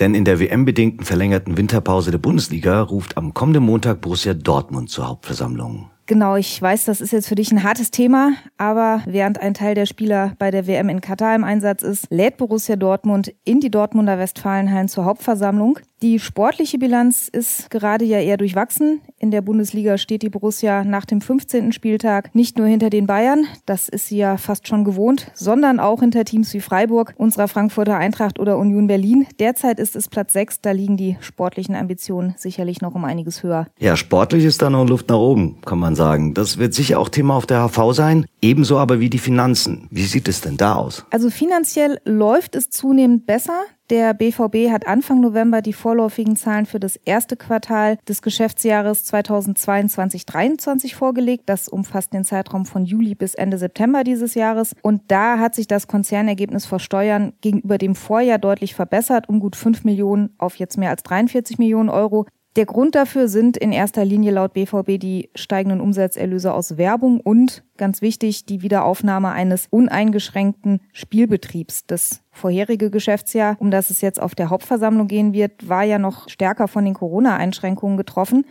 Denn 0.00 0.16
in 0.16 0.24
der 0.24 0.40
WM-bedingten 0.40 1.06
verlängerten 1.06 1.56
Winterpause 1.56 2.10
der 2.10 2.18
Bundesliga 2.18 2.82
ruft 2.82 3.16
am 3.16 3.34
kommenden 3.34 3.62
Montag 3.62 4.00
Borussia 4.00 4.34
Dortmund 4.34 4.90
zur 4.90 5.06
Hauptversammlung. 5.06 5.90
Genau, 6.06 6.36
ich 6.36 6.60
weiß, 6.60 6.84
das 6.84 7.00
ist 7.00 7.12
jetzt 7.12 7.28
für 7.28 7.34
dich 7.34 7.50
ein 7.50 7.62
hartes 7.62 7.90
Thema, 7.90 8.34
aber 8.58 9.02
während 9.06 9.40
ein 9.40 9.54
Teil 9.54 9.74
der 9.74 9.86
Spieler 9.86 10.34
bei 10.38 10.50
der 10.50 10.66
WM 10.66 10.90
in 10.90 11.00
Katar 11.00 11.34
im 11.34 11.44
Einsatz 11.44 11.82
ist, 11.82 12.10
lädt 12.10 12.36
Borussia 12.36 12.76
Dortmund 12.76 13.34
in 13.44 13.60
die 13.60 13.70
Dortmunder 13.70 14.18
Westfalenhallen 14.18 14.88
zur 14.88 15.06
Hauptversammlung. 15.06 15.78
Die 16.02 16.18
sportliche 16.18 16.78
Bilanz 16.78 17.28
ist 17.32 17.70
gerade 17.70 18.04
ja 18.04 18.18
eher 18.18 18.36
durchwachsen. 18.36 19.00
In 19.16 19.30
der 19.30 19.40
Bundesliga 19.40 19.96
steht 19.96 20.22
die 20.22 20.28
Borussia 20.28 20.84
nach 20.84 21.06
dem 21.06 21.20
15. 21.20 21.72
Spieltag 21.72 22.34
nicht 22.34 22.58
nur 22.58 22.66
hinter 22.66 22.90
den 22.90 23.06
Bayern, 23.06 23.46
das 23.64 23.88
ist 23.88 24.08
sie 24.08 24.18
ja 24.18 24.36
fast 24.36 24.68
schon 24.68 24.84
gewohnt, 24.84 25.30
sondern 25.32 25.80
auch 25.80 26.00
hinter 26.00 26.24
Teams 26.24 26.52
wie 26.52 26.60
Freiburg, 26.60 27.14
unserer 27.16 27.48
Frankfurter 27.48 27.96
Eintracht 27.96 28.38
oder 28.38 28.58
Union 28.58 28.86
Berlin. 28.86 29.26
Derzeit 29.38 29.78
ist 29.78 29.96
es 29.96 30.08
Platz 30.08 30.34
6, 30.34 30.60
da 30.60 30.72
liegen 30.72 30.96
die 30.98 31.16
sportlichen 31.20 31.74
Ambitionen 31.74 32.34
sicherlich 32.36 32.82
noch 32.82 32.94
um 32.94 33.04
einiges 33.04 33.42
höher. 33.42 33.68
Ja, 33.78 33.96
sportlich 33.96 34.44
ist 34.44 34.60
da 34.60 34.68
noch 34.68 34.86
Luft 34.86 35.08
nach 35.08 35.16
oben, 35.16 35.62
kann 35.62 35.78
man 35.78 35.94
sagen. 35.94 36.34
Das 36.34 36.58
wird 36.58 36.74
sicher 36.74 36.98
auch 36.98 37.08
Thema 37.08 37.36
auf 37.36 37.46
der 37.46 37.66
HV 37.66 37.94
sein, 37.94 38.26
ebenso 38.42 38.78
aber 38.78 39.00
wie 39.00 39.08
die 39.08 39.18
Finanzen. 39.18 39.88
Wie 39.90 40.04
sieht 40.04 40.28
es 40.28 40.42
denn 40.42 40.58
da 40.58 40.74
aus? 40.74 41.06
Also 41.10 41.30
finanziell 41.30 41.98
läuft 42.04 42.56
es 42.56 42.68
zunehmend 42.68 43.26
besser. 43.26 43.62
Der 43.90 44.14
BVB 44.14 44.70
hat 44.70 44.86
Anfang 44.86 45.20
November 45.20 45.60
die 45.60 45.74
vorläufigen 45.74 46.36
Zahlen 46.36 46.64
für 46.64 46.80
das 46.80 46.96
erste 46.96 47.36
Quartal 47.36 47.98
des 48.08 48.22
Geschäftsjahres 48.22 49.12
2022-23 49.12 50.94
vorgelegt. 50.94 51.42
Das 51.46 51.68
umfasst 51.68 52.14
den 52.14 52.24
Zeitraum 52.24 52.64
von 52.64 52.86
Juli 52.86 53.14
bis 53.14 53.34
Ende 53.34 53.58
September 53.58 54.02
dieses 54.02 54.34
Jahres. 54.34 54.74
Und 54.80 55.02
da 55.08 55.38
hat 55.38 55.54
sich 55.54 55.66
das 55.66 55.86
Konzernergebnis 55.86 56.64
vor 56.64 56.80
Steuern 56.80 57.34
gegenüber 57.42 57.76
dem 57.76 57.94
Vorjahr 57.94 58.38
deutlich 58.38 58.74
verbessert, 58.74 59.28
um 59.28 59.38
gut 59.38 59.54
5 59.54 59.84
Millionen 59.84 60.34
auf 60.38 60.56
jetzt 60.56 60.78
mehr 60.78 60.88
als 60.88 61.02
43 61.02 61.58
Millionen 61.58 61.90
Euro. 61.90 62.24
Der 62.56 62.66
Grund 62.66 62.94
dafür 62.94 63.26
sind 63.26 63.56
in 63.56 63.72
erster 63.72 64.04
Linie 64.04 64.30
laut 64.30 64.52
BVB 64.52 65.00
die 65.00 65.28
steigenden 65.34 65.80
Umsatzerlöse 65.80 66.54
aus 66.54 66.76
Werbung 66.76 67.18
und, 67.18 67.64
ganz 67.76 68.00
wichtig, 68.00 68.46
die 68.46 68.62
Wiederaufnahme 68.62 69.30
eines 69.30 69.66
uneingeschränkten 69.70 70.80
Spielbetriebs. 70.92 71.86
Das 71.86 72.22
vorherige 72.30 72.90
Geschäftsjahr, 72.90 73.56
um 73.58 73.72
das 73.72 73.90
es 73.90 74.00
jetzt 74.02 74.22
auf 74.22 74.36
der 74.36 74.50
Hauptversammlung 74.50 75.08
gehen 75.08 75.32
wird, 75.32 75.68
war 75.68 75.82
ja 75.82 75.98
noch 75.98 76.28
stärker 76.28 76.68
von 76.68 76.84
den 76.84 76.94
Corona-Einschränkungen 76.94 77.96
getroffen. 77.96 78.44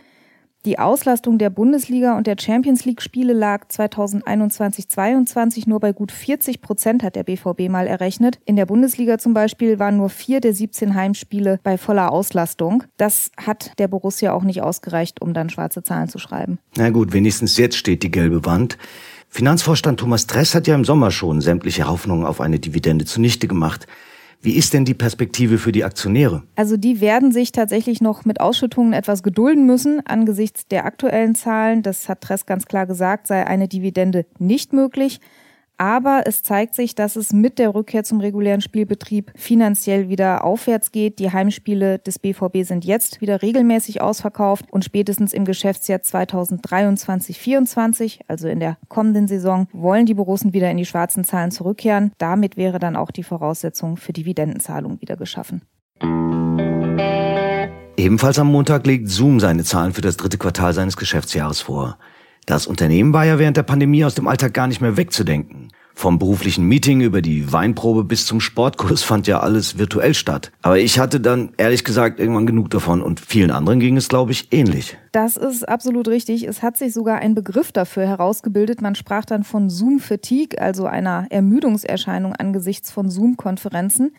Die 0.66 0.78
Auslastung 0.78 1.36
der 1.36 1.50
Bundesliga 1.50 2.16
und 2.16 2.26
der 2.26 2.36
Champions 2.40 2.86
League 2.86 3.02
Spiele 3.02 3.34
lag 3.34 3.66
2021-22 3.66 5.68
nur 5.68 5.78
bei 5.78 5.92
gut 5.92 6.10
40 6.10 6.62
Prozent, 6.62 7.02
hat 7.02 7.16
der 7.16 7.24
BVB 7.24 7.68
mal 7.68 7.86
errechnet. 7.86 8.38
In 8.46 8.56
der 8.56 8.64
Bundesliga 8.64 9.18
zum 9.18 9.34
Beispiel 9.34 9.78
waren 9.78 9.98
nur 9.98 10.08
vier 10.08 10.40
der 10.40 10.54
17 10.54 10.94
Heimspiele 10.94 11.60
bei 11.62 11.76
voller 11.76 12.10
Auslastung. 12.10 12.84
Das 12.96 13.30
hat 13.36 13.78
der 13.78 13.88
Borussia 13.88 14.32
auch 14.32 14.42
nicht 14.42 14.62
ausgereicht, 14.62 15.20
um 15.20 15.34
dann 15.34 15.50
schwarze 15.50 15.82
Zahlen 15.82 16.08
zu 16.08 16.18
schreiben. 16.18 16.58
Na 16.78 16.88
gut, 16.88 17.12
wenigstens 17.12 17.58
jetzt 17.58 17.76
steht 17.76 18.02
die 18.02 18.10
gelbe 18.10 18.46
Wand. 18.46 18.78
Finanzvorstand 19.28 20.00
Thomas 20.00 20.26
Dress 20.26 20.54
hat 20.54 20.66
ja 20.66 20.74
im 20.74 20.86
Sommer 20.86 21.10
schon 21.10 21.42
sämtliche 21.42 21.88
Hoffnungen 21.88 22.24
auf 22.24 22.40
eine 22.40 22.58
Dividende 22.58 23.04
zunichte 23.04 23.48
gemacht. 23.48 23.86
Wie 24.44 24.56
ist 24.56 24.74
denn 24.74 24.84
die 24.84 24.92
Perspektive 24.92 25.56
für 25.56 25.72
die 25.72 25.84
Aktionäre? 25.84 26.42
Also 26.54 26.76
die 26.76 27.00
werden 27.00 27.32
sich 27.32 27.50
tatsächlich 27.50 28.02
noch 28.02 28.26
mit 28.26 28.40
Ausschüttungen 28.40 28.92
etwas 28.92 29.22
gedulden 29.22 29.64
müssen. 29.64 30.06
Angesichts 30.06 30.68
der 30.68 30.84
aktuellen 30.84 31.34
Zahlen, 31.34 31.82
das 31.82 32.10
hat 32.10 32.20
Tress 32.20 32.44
ganz 32.44 32.66
klar 32.66 32.84
gesagt, 32.84 33.26
sei 33.26 33.46
eine 33.46 33.68
Dividende 33.68 34.26
nicht 34.38 34.74
möglich. 34.74 35.20
Aber 35.84 36.22
es 36.24 36.42
zeigt 36.42 36.74
sich, 36.74 36.94
dass 36.94 37.14
es 37.14 37.34
mit 37.34 37.58
der 37.58 37.74
Rückkehr 37.74 38.04
zum 38.04 38.20
regulären 38.20 38.62
Spielbetrieb 38.62 39.30
finanziell 39.36 40.08
wieder 40.08 40.42
aufwärts 40.42 40.92
geht. 40.92 41.18
Die 41.18 41.30
Heimspiele 41.30 41.98
des 41.98 42.18
BVB 42.18 42.62
sind 42.62 42.86
jetzt 42.86 43.20
wieder 43.20 43.42
regelmäßig 43.42 44.00
ausverkauft 44.00 44.64
und 44.70 44.82
spätestens 44.82 45.34
im 45.34 45.44
Geschäftsjahr 45.44 45.98
2023-24, 45.98 48.20
also 48.28 48.48
in 48.48 48.60
der 48.60 48.78
kommenden 48.88 49.28
Saison, 49.28 49.68
wollen 49.74 50.06
die 50.06 50.14
Borussen 50.14 50.54
wieder 50.54 50.70
in 50.70 50.78
die 50.78 50.86
schwarzen 50.86 51.22
Zahlen 51.22 51.50
zurückkehren. 51.50 52.12
Damit 52.16 52.56
wäre 52.56 52.78
dann 52.78 52.96
auch 52.96 53.10
die 53.10 53.22
Voraussetzung 53.22 53.98
für 53.98 54.14
Dividendenzahlung 54.14 55.02
wieder 55.02 55.18
geschaffen. 55.18 55.60
Ebenfalls 57.98 58.38
am 58.38 58.50
Montag 58.50 58.86
legt 58.86 59.10
Zoom 59.10 59.38
seine 59.38 59.64
Zahlen 59.64 59.92
für 59.92 60.00
das 60.00 60.16
dritte 60.16 60.38
Quartal 60.38 60.72
seines 60.72 60.96
Geschäftsjahres 60.96 61.60
vor. 61.60 61.98
Das 62.46 62.66
Unternehmen 62.66 63.12
war 63.12 63.24
ja 63.24 63.38
während 63.38 63.56
der 63.56 63.62
Pandemie 63.62 64.04
aus 64.04 64.14
dem 64.14 64.28
Alltag 64.28 64.52
gar 64.52 64.66
nicht 64.66 64.80
mehr 64.80 64.96
wegzudenken. 64.96 65.68
Vom 65.96 66.18
beruflichen 66.18 66.66
Meeting 66.66 67.02
über 67.02 67.22
die 67.22 67.52
Weinprobe 67.52 68.02
bis 68.02 68.26
zum 68.26 68.40
Sportkurs 68.40 69.02
fand 69.04 69.26
ja 69.28 69.40
alles 69.40 69.78
virtuell 69.78 70.12
statt. 70.12 70.50
Aber 70.60 70.78
ich 70.78 70.98
hatte 70.98 71.20
dann 71.20 71.52
ehrlich 71.56 71.84
gesagt 71.84 72.18
irgendwann 72.18 72.46
genug 72.46 72.68
davon 72.70 73.00
und 73.00 73.20
vielen 73.20 73.52
anderen 73.52 73.78
ging 73.78 73.96
es, 73.96 74.08
glaube 74.08 74.32
ich, 74.32 74.52
ähnlich. 74.52 74.98
Das 75.12 75.36
ist 75.36 75.66
absolut 75.66 76.08
richtig. 76.08 76.42
Es 76.42 76.62
hat 76.62 76.76
sich 76.76 76.92
sogar 76.92 77.18
ein 77.18 77.34
Begriff 77.34 77.70
dafür 77.70 78.06
herausgebildet. 78.06 78.82
Man 78.82 78.96
sprach 78.96 79.24
dann 79.24 79.44
von 79.44 79.70
Zoom-Fatigue, 79.70 80.60
also 80.60 80.86
einer 80.86 81.28
Ermüdungserscheinung 81.30 82.34
angesichts 82.34 82.90
von 82.90 83.08
Zoom-Konferenzen. 83.08 84.12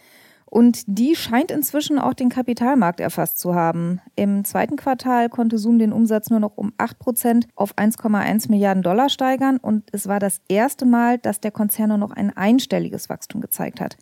Und 0.45 0.83
die 0.87 1.15
scheint 1.15 1.51
inzwischen 1.51 1.99
auch 1.99 2.13
den 2.13 2.29
Kapitalmarkt 2.29 2.99
erfasst 2.99 3.39
zu 3.39 3.55
haben. 3.55 3.99
Im 4.15 4.45
zweiten 4.45 4.75
Quartal 4.75 5.27
konnte 5.29 5.57
Zoom 5.57 5.79
den 5.79 5.91
Umsatz 5.91 6.29
nur 6.29 6.39
noch 6.39 6.55
um 6.55 6.71
8 6.77 6.99
Prozent 6.99 7.47
auf 7.55 7.75
1,1 7.75 8.49
Milliarden 8.49 8.83
Dollar 8.83 9.09
steigern. 9.09 9.57
Und 9.57 9.89
es 9.91 10.07
war 10.07 10.19
das 10.19 10.41
erste 10.47 10.85
Mal, 10.85 11.17
dass 11.17 11.41
der 11.41 11.51
Konzern 11.51 11.89
nur 11.89 11.97
noch 11.97 12.11
ein 12.11 12.35
einstelliges 12.35 13.09
Wachstum 13.09 13.41
gezeigt 13.41 13.81
hat. 13.81 13.97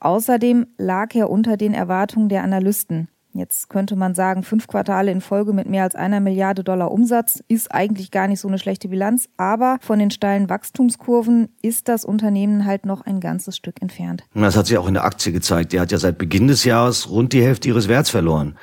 Außerdem 0.00 0.66
lag 0.78 1.14
er 1.14 1.30
unter 1.30 1.56
den 1.56 1.74
Erwartungen 1.74 2.28
der 2.28 2.42
Analysten. 2.42 3.08
Jetzt 3.36 3.68
könnte 3.68 3.96
man 3.96 4.14
sagen, 4.14 4.44
fünf 4.44 4.68
Quartale 4.68 5.10
in 5.10 5.20
Folge 5.20 5.52
mit 5.52 5.68
mehr 5.68 5.82
als 5.82 5.96
einer 5.96 6.20
Milliarde 6.20 6.62
Dollar 6.62 6.92
Umsatz 6.92 7.42
ist 7.48 7.74
eigentlich 7.74 8.12
gar 8.12 8.28
nicht 8.28 8.38
so 8.38 8.46
eine 8.46 8.60
schlechte 8.60 8.86
Bilanz, 8.86 9.28
aber 9.36 9.78
von 9.80 9.98
den 9.98 10.12
steilen 10.12 10.48
Wachstumskurven 10.48 11.48
ist 11.60 11.88
das 11.88 12.04
Unternehmen 12.04 12.64
halt 12.64 12.86
noch 12.86 13.00
ein 13.00 13.18
ganzes 13.18 13.56
Stück 13.56 13.82
entfernt. 13.82 14.22
Das 14.34 14.56
hat 14.56 14.68
sich 14.68 14.78
auch 14.78 14.86
in 14.86 14.94
der 14.94 15.04
Aktie 15.04 15.32
gezeigt. 15.32 15.72
Die 15.72 15.80
hat 15.80 15.90
ja 15.90 15.98
seit 15.98 16.16
Beginn 16.16 16.46
des 16.46 16.62
Jahres 16.62 17.10
rund 17.10 17.32
die 17.32 17.42
Hälfte 17.42 17.66
ihres 17.66 17.88
Werts 17.88 18.08
verloren. 18.08 18.56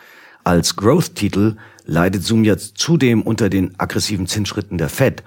Als 0.45 0.77
Growth-Titel 0.77 1.57
leidet 1.85 2.23
Zoom 2.23 2.45
jetzt 2.45 2.77
zudem 2.77 3.23
unter 3.23 3.49
den 3.49 3.77
aggressiven 3.77 4.25
Zinsschritten 4.25 4.77
der 4.77 4.89
Fed. 4.89 5.21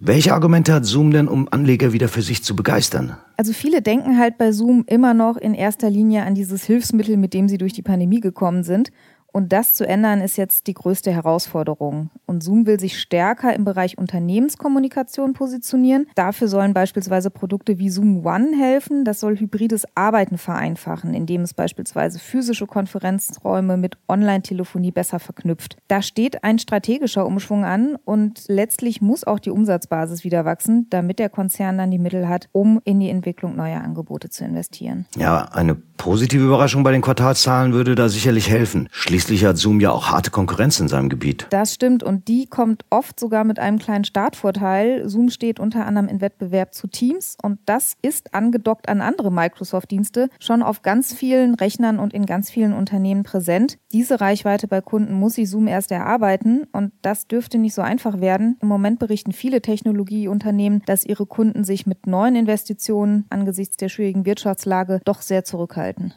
Welche 0.00 0.34
Argumente 0.34 0.72
hat 0.72 0.84
Zoom 0.84 1.12
denn, 1.12 1.28
um 1.28 1.46
Anleger 1.52 1.92
wieder 1.92 2.08
für 2.08 2.20
sich 2.20 2.42
zu 2.42 2.56
begeistern? 2.56 3.16
Also 3.36 3.52
viele 3.52 3.80
denken 3.80 4.18
halt 4.18 4.38
bei 4.38 4.50
Zoom 4.50 4.84
immer 4.88 5.14
noch 5.14 5.36
in 5.36 5.54
erster 5.54 5.88
Linie 5.88 6.24
an 6.24 6.34
dieses 6.34 6.64
Hilfsmittel, 6.64 7.16
mit 7.16 7.32
dem 7.32 7.48
sie 7.48 7.58
durch 7.58 7.74
die 7.74 7.82
Pandemie 7.82 8.18
gekommen 8.18 8.64
sind. 8.64 8.90
Und 9.34 9.52
das 9.52 9.74
zu 9.74 9.84
ändern 9.84 10.20
ist 10.20 10.36
jetzt 10.36 10.68
die 10.68 10.74
größte 10.74 11.10
Herausforderung. 11.10 12.10
Und 12.24 12.44
Zoom 12.44 12.66
will 12.66 12.78
sich 12.78 13.00
stärker 13.00 13.52
im 13.52 13.64
Bereich 13.64 13.98
Unternehmenskommunikation 13.98 15.32
positionieren. 15.32 16.06
Dafür 16.14 16.46
sollen 16.46 16.72
beispielsweise 16.72 17.30
Produkte 17.30 17.80
wie 17.80 17.90
Zoom 17.90 18.24
One 18.24 18.56
helfen. 18.56 19.04
Das 19.04 19.18
soll 19.18 19.36
hybrides 19.36 19.86
Arbeiten 19.96 20.38
vereinfachen, 20.38 21.14
indem 21.14 21.40
es 21.40 21.52
beispielsweise 21.52 22.20
physische 22.20 22.68
Konferenzräume 22.68 23.76
mit 23.76 23.98
Online-Telefonie 24.08 24.92
besser 24.92 25.18
verknüpft. 25.18 25.78
Da 25.88 26.00
steht 26.00 26.44
ein 26.44 26.60
strategischer 26.60 27.26
Umschwung 27.26 27.64
an 27.64 27.96
und 28.04 28.44
letztlich 28.46 29.02
muss 29.02 29.24
auch 29.24 29.40
die 29.40 29.50
Umsatzbasis 29.50 30.22
wieder 30.22 30.44
wachsen, 30.44 30.86
damit 30.90 31.18
der 31.18 31.28
Konzern 31.28 31.76
dann 31.76 31.90
die 31.90 31.98
Mittel 31.98 32.28
hat, 32.28 32.48
um 32.52 32.80
in 32.84 33.00
die 33.00 33.10
Entwicklung 33.10 33.56
neuer 33.56 33.80
Angebote 33.80 34.30
zu 34.30 34.44
investieren. 34.44 35.06
Ja, 35.16 35.46
eine 35.46 35.74
positive 35.74 36.44
Überraschung 36.44 36.84
bei 36.84 36.92
den 36.92 37.02
Quartalszahlen 37.02 37.72
würde 37.72 37.96
da 37.96 38.08
sicherlich 38.08 38.48
helfen. 38.48 38.88
Schließlich 38.92 39.23
Schließlich 39.24 39.46
hat 39.46 39.56
Zoom 39.56 39.80
ja 39.80 39.90
auch 39.90 40.10
harte 40.10 40.30
Konkurrenz 40.30 40.78
in 40.80 40.88
seinem 40.88 41.08
Gebiet. 41.08 41.46
Das 41.48 41.72
stimmt 41.72 42.02
und 42.02 42.28
die 42.28 42.46
kommt 42.46 42.84
oft 42.90 43.18
sogar 43.18 43.44
mit 43.44 43.58
einem 43.58 43.78
kleinen 43.78 44.04
Startvorteil. 44.04 45.08
Zoom 45.08 45.30
steht 45.30 45.58
unter 45.58 45.86
anderem 45.86 46.08
in 46.08 46.20
Wettbewerb 46.20 46.74
zu 46.74 46.88
Teams 46.88 47.38
und 47.42 47.58
das 47.64 47.94
ist 48.02 48.34
angedockt 48.34 48.86
an 48.86 49.00
andere 49.00 49.32
Microsoft-Dienste 49.32 50.28
schon 50.40 50.62
auf 50.62 50.82
ganz 50.82 51.14
vielen 51.14 51.54
Rechnern 51.54 52.00
und 52.00 52.12
in 52.12 52.26
ganz 52.26 52.50
vielen 52.50 52.74
Unternehmen 52.74 53.22
präsent. 53.22 53.78
Diese 53.92 54.20
Reichweite 54.20 54.68
bei 54.68 54.82
Kunden 54.82 55.14
muss 55.14 55.36
sich 55.36 55.48
Zoom 55.48 55.68
erst 55.68 55.90
erarbeiten 55.90 56.66
und 56.72 56.92
das 57.00 57.26
dürfte 57.26 57.56
nicht 57.56 57.72
so 57.72 57.80
einfach 57.80 58.20
werden. 58.20 58.58
Im 58.60 58.68
Moment 58.68 58.98
berichten 58.98 59.32
viele 59.32 59.62
Technologieunternehmen, 59.62 60.82
dass 60.84 61.02
ihre 61.02 61.24
Kunden 61.24 61.64
sich 61.64 61.86
mit 61.86 62.06
neuen 62.06 62.36
Investitionen 62.36 63.24
angesichts 63.30 63.78
der 63.78 63.88
schwierigen 63.88 64.26
Wirtschaftslage 64.26 65.00
doch 65.06 65.22
sehr 65.22 65.44
zurückhalten. 65.44 66.12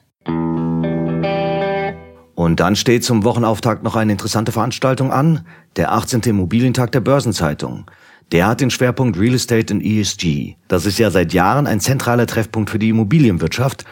Und 2.48 2.62
dann 2.62 2.78
steht 2.78 3.04
zum 3.04 3.26
Wochenauftakt 3.26 3.84
noch 3.84 3.98
eine 3.98 4.14
interessante 4.14 4.54
Veranstaltung 4.54 5.12
an, 5.12 5.42
der 5.76 5.92
18. 5.92 6.22
Immobilientag 6.22 6.94
der 6.94 7.02
Börsenzeitung. 7.02 7.92
Der 8.32 8.48
hat 8.48 8.62
den 8.62 8.70
Schwerpunkt 8.70 9.20
Real 9.20 9.34
Estate 9.34 9.74
und 9.74 9.82
ESG. 9.84 10.56
Das 10.70 10.86
ist 10.86 10.98
ja 10.98 11.12
seit 11.12 11.34
Jahren 11.34 11.68
ein 11.68 11.82
zentraler 11.82 12.26
Treffpunkt 12.26 12.70
für 12.70 12.80
die 12.80 12.88
Immobilienwirtschaft. 12.88 13.84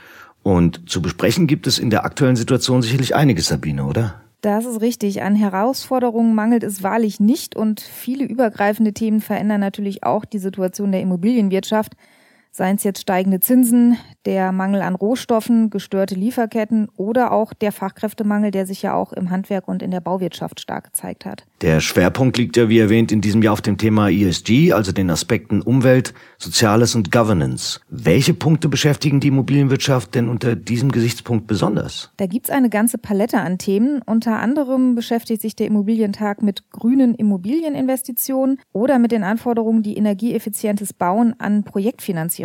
Und 0.41 0.89
zu 0.89 1.01
besprechen 1.01 1.47
gibt 1.47 1.67
es 1.67 1.79
in 1.79 1.89
der 1.89 2.05
aktuellen 2.05 2.37
Situation 2.37 2.81
sicherlich 2.81 3.13
einiges, 3.13 3.47
Sabine, 3.47 3.83
oder? 3.83 4.21
Das 4.39 4.63
ist 4.65 4.79
richtig. 4.79 5.21
An 5.21 5.35
Herausforderungen 5.35 6.33
mangelt 6.33 6.63
es 6.63 6.81
wahrlich 6.81 7.19
nicht 7.19 7.57
und 7.57 7.81
viele 7.81 8.23
übergreifende 8.23 8.93
Themen 8.93 9.19
verändern 9.19 9.59
natürlich 9.59 10.05
auch 10.05 10.23
die 10.23 10.39
Situation 10.39 10.93
der 10.93 11.01
Immobilienwirtschaft. 11.01 11.91
Seien 12.57 12.77
es 12.77 12.85
jetzt 12.85 13.01
steigende 13.01 13.41
Zinsen, 13.41 13.97
der 14.25 14.53
Mangel 14.53 14.81
an 14.81 14.95
Rohstoffen, 14.95 15.69
gestörte 15.69 16.15
Lieferketten 16.15 16.87
oder 16.95 17.33
auch 17.33 17.53
der 17.53 17.73
Fachkräftemangel, 17.73 18.51
der 18.51 18.65
sich 18.65 18.81
ja 18.81 18.93
auch 18.93 19.11
im 19.11 19.29
Handwerk 19.29 19.67
und 19.67 19.83
in 19.83 19.91
der 19.91 19.99
Bauwirtschaft 19.99 20.61
stark 20.61 20.85
gezeigt 20.85 21.25
hat. 21.25 21.45
Der 21.59 21.81
Schwerpunkt 21.81 22.37
liegt 22.37 22.55
ja, 22.55 22.69
wie 22.69 22.79
erwähnt, 22.79 23.11
in 23.11 23.19
diesem 23.19 23.41
Jahr 23.41 23.51
auf 23.51 23.61
dem 23.61 23.77
Thema 23.77 24.09
ESG, 24.09 24.71
also 24.71 24.93
den 24.93 25.09
Aspekten 25.09 25.61
Umwelt, 25.61 26.13
Soziales 26.37 26.95
und 26.95 27.11
Governance. 27.11 27.81
Welche 27.89 28.33
Punkte 28.33 28.69
beschäftigen 28.69 29.19
die 29.19 29.27
Immobilienwirtschaft 29.27 30.15
denn 30.15 30.29
unter 30.29 30.55
diesem 30.55 30.93
Gesichtspunkt 30.93 31.47
besonders? 31.47 32.13
Da 32.15 32.25
gibt's 32.25 32.49
eine 32.49 32.69
ganze 32.69 32.97
Palette 32.97 33.39
an 33.39 33.57
Themen. 33.57 34.01
Unter 34.05 34.39
anderem 34.39 34.95
beschäftigt 34.95 35.41
sich 35.41 35.57
der 35.57 35.67
Immobilientag 35.67 36.41
mit 36.41 36.69
grünen 36.71 37.15
Immobilieninvestitionen 37.15 38.59
oder 38.71 38.97
mit 38.97 39.11
den 39.11 39.25
Anforderungen, 39.25 39.83
die 39.83 39.97
energieeffizientes 39.97 40.93
Bauen 40.93 41.37
an 41.37 41.63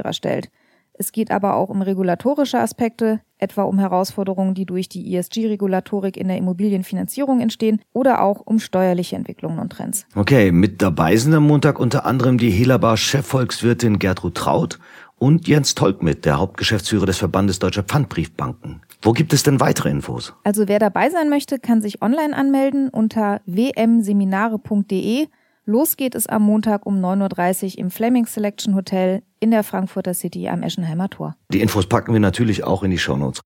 Projektfinanzierer 0.01 0.13
stellt. 0.13 0.51
Es 0.93 1.13
geht 1.13 1.31
aber 1.31 1.55
auch 1.55 1.71
um 1.71 1.81
regulatorische 1.81 2.59
Aspekte, 2.59 3.21
etwa 3.39 3.63
um 3.63 3.79
Herausforderungen, 3.79 4.53
die 4.53 4.67
durch 4.67 4.87
die 4.91 5.17
ESG-Regulatorik 5.17 6.19
in 6.19 6.29
der 6.29 6.37
Immobilienfinanzierung 6.37 7.41
entstehen 7.41 7.81
oder 7.95 8.21
auch 8.21 8.43
um 8.45 8.59
steuerliche 8.59 9.17
Entwicklungen 9.17 9.61
und 9.61 9.73
Trends. 9.73 10.05
Okay, 10.15 10.53
mit 10.53 10.83
dabei 10.83 11.17
sind 11.17 11.33
am 11.33 11.47
Montag 11.47 11.79
unter 11.79 12.05
anderem 12.05 12.37
die 12.37 12.51
Helabar-Chefvolkswirtin 12.51 13.99
Gertrud 13.99 14.35
Traut 14.35 14.79
und 15.17 15.49
Jens 15.49 15.75
Tolkmit, 15.75 16.27
der 16.27 16.39
Hauptgeschäftsführer 16.39 17.07
des 17.07 17.17
Verbandes 17.17 17.59
Deutscher 17.59 17.83
Pfandbriefbanken. 17.83 18.83
Wo 19.01 19.13
gibt 19.13 19.33
es 19.33 19.43
denn 19.43 19.59
weitere 19.59 19.89
Infos? 19.89 20.35
Also 20.45 20.69
wer 20.69 20.79
dabei 20.79 21.09
sein 21.09 21.31
möchte, 21.31 21.59
kann 21.59 21.81
sich 21.81 22.03
online 22.03 22.37
anmelden 22.37 22.91
unter 22.91 23.41
wmseminare.de 23.47 25.29
Los 25.65 25.97
geht 25.97 26.15
es 26.15 26.27
am 26.27 26.43
Montag 26.43 26.85
um 26.85 27.03
9.30 27.03 27.65
Uhr 27.65 27.79
im 27.79 27.91
Fleming 27.91 28.27
Selection 28.27 28.75
Hotel 28.75 29.23
in 29.41 29.51
der 29.51 29.65
Frankfurter 29.65 30.15
City 30.15 30.49
am 30.49 30.63
Eschenheimer 30.63 31.09
Tor. 31.09 31.35
Die 31.53 31.61
Infos 31.61 31.87
packen 31.87 32.13
wir 32.13 32.21
natürlich 32.21 32.63
auch 32.65 32.83
in 32.83 32.91
die 32.91 32.99
Shownotes. 32.99 33.41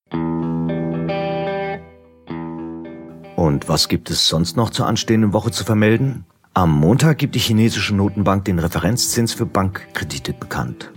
Und 3.36 3.68
was 3.68 3.88
gibt 3.88 4.10
es 4.10 4.26
sonst 4.26 4.56
noch 4.56 4.70
zur 4.70 4.86
anstehenden 4.86 5.32
Woche 5.32 5.50
zu 5.52 5.64
vermelden? 5.64 6.24
Am 6.52 6.72
Montag 6.72 7.18
gibt 7.18 7.34
die 7.34 7.40
chinesische 7.40 7.94
Notenbank 7.94 8.44
den 8.44 8.58
Referenzzins 8.58 9.32
für 9.32 9.46
Bankkredite 9.46 10.32
bekannt. 10.32 10.92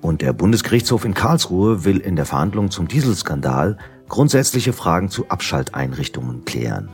Und 0.00 0.22
der 0.22 0.32
Bundesgerichtshof 0.32 1.04
in 1.04 1.14
Karlsruhe 1.14 1.84
will 1.84 1.98
in 1.98 2.16
der 2.16 2.26
Verhandlung 2.26 2.70
zum 2.70 2.88
Dieselskandal 2.88 3.78
grundsätzliche 4.08 4.72
Fragen 4.72 5.08
zu 5.08 5.28
Abschalteinrichtungen 5.28 6.44
klären. 6.44 6.90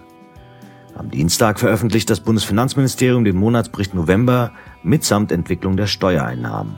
Am 0.97 1.11
Dienstag 1.11 1.59
veröffentlicht 1.59 2.09
das 2.09 2.21
Bundesfinanzministerium 2.21 3.25
den 3.25 3.37
Monatsbericht 3.37 3.95
November 3.95 4.53
mitsamt 4.83 5.33
Entwicklung 5.33 5.77
der 5.77 5.87
Steuereinnahmen. 5.87 6.75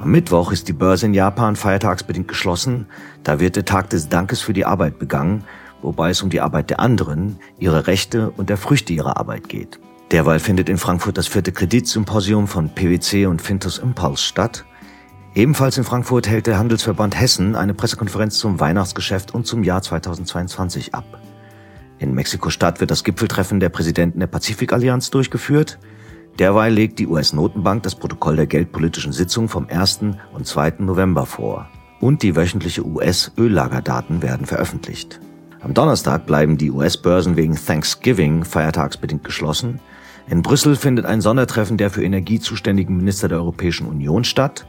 Am 0.00 0.10
Mittwoch 0.10 0.52
ist 0.52 0.68
die 0.68 0.72
Börse 0.72 1.06
in 1.06 1.14
Japan 1.14 1.56
feiertagsbedingt 1.56 2.28
geschlossen. 2.28 2.86
Da 3.22 3.40
wird 3.40 3.56
der 3.56 3.64
Tag 3.64 3.90
des 3.90 4.08
Dankes 4.08 4.40
für 4.40 4.52
die 4.52 4.66
Arbeit 4.66 4.98
begangen, 4.98 5.44
wobei 5.82 6.10
es 6.10 6.22
um 6.22 6.30
die 6.30 6.40
Arbeit 6.40 6.70
der 6.70 6.80
anderen, 6.80 7.38
ihre 7.58 7.86
Rechte 7.86 8.30
und 8.30 8.50
der 8.50 8.56
Früchte 8.56 8.92
ihrer 8.92 9.16
Arbeit 9.16 9.48
geht. 9.48 9.78
Derweil 10.10 10.38
findet 10.38 10.68
in 10.68 10.78
Frankfurt 10.78 11.16
das 11.16 11.26
vierte 11.26 11.52
Kreditsymposium 11.52 12.46
von 12.46 12.68
PwC 12.68 13.26
und 13.26 13.40
Fintus 13.40 13.78
Impulse 13.78 14.22
statt. 14.22 14.64
Ebenfalls 15.34 15.78
in 15.78 15.84
Frankfurt 15.84 16.28
hält 16.28 16.46
der 16.46 16.58
Handelsverband 16.58 17.18
Hessen 17.18 17.56
eine 17.56 17.74
Pressekonferenz 17.74 18.38
zum 18.38 18.60
Weihnachtsgeschäft 18.60 19.34
und 19.34 19.46
zum 19.46 19.64
Jahr 19.64 19.82
2022 19.82 20.94
ab. 20.94 21.20
In 21.98 22.14
Mexiko-Stadt 22.14 22.80
wird 22.80 22.90
das 22.90 23.02
Gipfeltreffen 23.02 23.60
der 23.60 23.68
Präsidenten 23.70 24.20
der 24.20 24.26
Pazifikallianz 24.26 25.10
durchgeführt. 25.10 25.78
Derweil 26.38 26.72
legt 26.72 26.98
die 26.98 27.06
US-Notenbank 27.06 27.84
das 27.84 27.94
Protokoll 27.94 28.36
der 28.36 28.46
geldpolitischen 28.46 29.12
Sitzung 29.12 29.48
vom 29.48 29.68
1. 29.68 30.00
und 30.32 30.46
2. 30.46 30.74
November 30.78 31.26
vor. 31.26 31.68
Und 32.00 32.22
die 32.22 32.34
wöchentliche 32.34 32.84
US-Öllagerdaten 32.84 34.20
werden 34.20 34.46
veröffentlicht. 34.46 35.20
Am 35.60 35.72
Donnerstag 35.72 36.26
bleiben 36.26 36.58
die 36.58 36.70
US-Börsen 36.70 37.36
wegen 37.36 37.54
Thanksgiving 37.54 38.44
feiertagsbedingt 38.44 39.24
geschlossen. 39.24 39.80
In 40.28 40.42
Brüssel 40.42 40.74
findet 40.76 41.06
ein 41.06 41.20
Sondertreffen 41.20 41.76
der 41.76 41.90
für 41.90 42.02
Energie 42.02 42.40
zuständigen 42.40 42.96
Minister 42.96 43.28
der 43.28 43.38
Europäischen 43.38 43.86
Union 43.86 44.24
statt. 44.24 44.66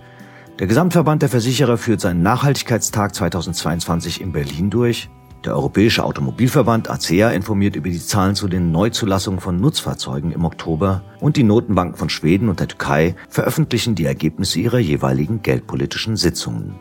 Der 0.59 0.67
Gesamtverband 0.67 1.21
der 1.21 1.29
Versicherer 1.29 1.77
führt 1.77 1.99
seinen 1.99 2.21
Nachhaltigkeitstag 2.21 3.13
2022 3.15 4.21
in 4.21 4.31
Berlin 4.31 4.69
durch. 4.69 5.09
Der 5.43 5.53
Europäische 5.53 6.03
Automobilverband 6.03 6.89
ACEA 6.89 7.29
informiert 7.29 7.75
über 7.75 7.89
die 7.89 7.99
Zahlen 7.99 8.35
zu 8.35 8.47
den 8.47 8.71
Neuzulassungen 8.71 9.39
von 9.39 9.57
Nutzfahrzeugen 9.57 10.31
im 10.31 10.43
Oktober 10.43 11.03
und 11.19 11.37
die 11.37 11.43
Notenbanken 11.43 11.97
von 11.97 12.09
Schweden 12.09 12.49
und 12.49 12.59
der 12.59 12.67
Türkei 12.67 13.15
veröffentlichen 13.29 13.93
die 13.93 14.05
Ergebnisse 14.05 14.59
ihrer 14.59 14.79
jeweiligen 14.79 15.41
geldpolitischen 15.41 16.15
Sitzungen. 16.15 16.79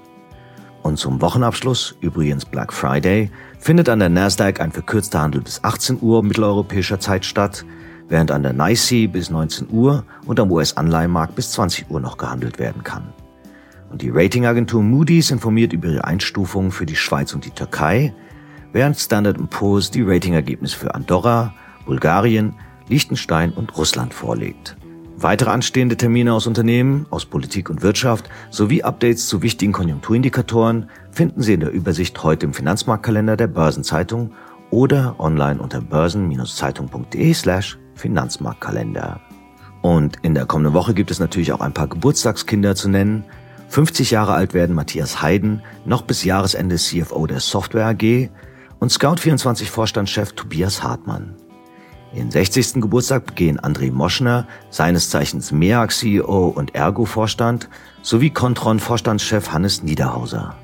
Und 0.83 0.99
zum 0.99 1.23
Wochenabschluss, 1.23 1.97
übrigens 2.03 2.45
Black 2.45 2.71
Friday, 2.73 3.31
findet 3.59 3.89
an 3.89 4.01
der 4.01 4.11
Nasdaq 4.11 4.61
ein 4.61 4.71
verkürzter 4.71 5.23
Handel 5.23 5.41
bis 5.41 5.65
18 5.65 5.99
Uhr 6.03 6.23
mitteleuropäischer 6.23 7.01
Zeit 7.01 7.25
statt, 7.25 7.65
während 8.09 8.31
an 8.31 8.43
der 8.43 8.53
NYSE 8.53 9.09
bis 9.09 9.31
19 9.31 9.71
Uhr 9.71 10.05
und 10.27 10.39
am 10.39 10.53
US-Anleihenmarkt 10.53 11.37
bis 11.37 11.53
20 11.53 11.91
Uhr 11.91 12.01
noch 12.01 12.19
gehandelt 12.19 12.59
werden 12.59 12.85
kann. 12.85 13.15
Und 13.91 14.03
die 14.03 14.11
Ratingagentur 14.11 14.83
Moody's 14.83 15.31
informiert 15.31 15.73
über 15.73 15.89
ihre 15.89 16.05
Einstufungen 16.05 16.71
für 16.71 16.85
die 16.85 16.97
Schweiz 16.97 17.33
und 17.33 17.47
die 17.47 17.51
Türkei, 17.51 18.13
während 18.75 18.99
Standard 18.99 19.39
Poor's 19.51 19.91
die 19.91 20.03
Ratingergebnisse 20.03 20.77
für 20.77 20.95
Andorra, 20.95 21.55
Bulgarien, 21.87 22.55
Liechtenstein 22.89 23.53
und 23.53 23.79
Russland 23.79 24.13
vorlegt. 24.13 24.77
Weitere 25.17 25.51
anstehende 25.51 25.97
Termine 25.97 26.35
aus 26.35 26.49
Unternehmen, 26.49 27.07
aus 27.11 27.25
Politik 27.25 27.71
und 27.71 27.83
Wirtschaft 27.83 28.29
sowie 28.51 28.83
Updates 28.83 29.29
zu 29.29 29.43
wichtigen 29.43 29.73
Konjunkturindikatoren 29.73 30.91
finden 31.13 31.41
Sie 31.41 31.55
in 31.55 31.61
der 31.61 31.71
Übersicht 31.71 32.21
heute 32.25 32.47
im 32.47 32.53
Finanzmarktkalender 32.53 33.37
der 33.37 33.47
Börsenzeitung 33.47 34.33
oder 34.71 35.15
online 35.19 35.63
unter 35.63 35.81
börsen-zeitung.de 35.81 37.33
slash 37.33 37.79
Finanzmarktkalender. 37.95 39.21
Und 39.83 40.17
in 40.23 40.35
der 40.35 40.47
kommenden 40.47 40.75
Woche 40.75 40.95
gibt 40.95 41.13
es 41.13 41.21
natürlich 41.21 41.53
auch 41.53 41.61
ein 41.61 41.75
paar 41.75 41.87
Geburtstagskinder 41.87 42.75
zu 42.75 42.89
nennen. 42.89 43.25
50 43.69 44.11
Jahre 44.11 44.35
alt 44.35 44.53
werden 44.53 44.75
Matthias 44.75 45.23
Heiden, 45.23 45.63
noch 45.85 46.03
bis 46.03 46.25
Jahresende 46.25 46.75
CFO 46.77 47.29
der 47.29 47.39
Software 47.39 47.87
AG 47.87 48.31
und 48.79 48.93
Scout24 48.93 49.67
Vorstandschef 49.67 50.33
Tobias 50.33 50.83
Hartmann. 50.83 51.37
Ihren 52.15 52.31
60. 52.31 52.75
Geburtstag 52.75 53.27
begehen 53.27 53.59
André 53.59 53.91
Moschner, 53.91 54.47
seines 54.71 55.11
Zeichens 55.11 55.51
MEAG 55.51 55.91
CEO 55.91 56.49
und 56.49 56.75
Ergo 56.75 57.05
Vorstand, 57.07 57.69
sowie 58.03 58.31
Contron 58.31 58.79
Vorstandschef 58.79 59.51
Hannes 59.53 59.83
Niederhauser. 59.83 60.55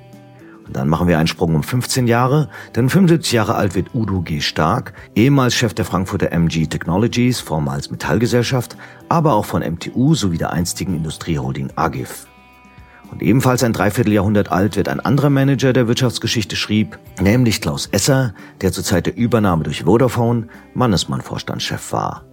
Und 0.71 0.77
dann 0.77 0.89
machen 0.89 1.09
wir 1.09 1.19
einen 1.19 1.27
Sprung 1.27 1.57
um 1.57 1.65
15 1.65 2.07
Jahre, 2.07 2.49
denn 2.77 2.89
75 2.89 3.33
Jahre 3.33 3.57
alt 3.57 3.75
wird 3.75 3.93
Udo 3.93 4.21
G. 4.21 4.41
Stark, 4.41 4.93
ehemals 5.17 5.55
Chef 5.57 5.75
der 5.75 5.85
Frankfurter 5.85 6.31
MG 6.31 6.67
Technologies, 6.67 7.41
vormals 7.41 7.91
Metallgesellschaft, 7.91 8.77
aber 9.09 9.35
auch 9.35 9.47
von 9.47 9.63
MTU 9.63 10.15
sowie 10.15 10.39
der 10.39 10.53
einstigen 10.53 10.95
Industrieholding 10.95 11.73
AGIF. 11.75 12.29
Und 13.11 13.23
ebenfalls 13.23 13.65
ein 13.65 13.73
Dreivierteljahrhundert 13.73 14.53
alt 14.53 14.77
wird 14.77 14.89
ein 14.89 15.01
anderer 15.01 15.31
Manager 15.31 15.73
der 15.73 15.89
Wirtschaftsgeschichte 15.89 16.55
schrieb, 16.55 16.99
nämlich 17.21 17.61
Klaus 17.61 17.89
Esser, 17.91 18.35
der 18.61 18.73
zur 18.73 18.85
Zeit 18.85 19.07
der 19.07 19.17
Übernahme 19.17 19.65
durch 19.65 19.83
Vodafone 19.83 20.47
Mannesmann-Vorstandschef 20.75 21.93
war. 21.93 22.25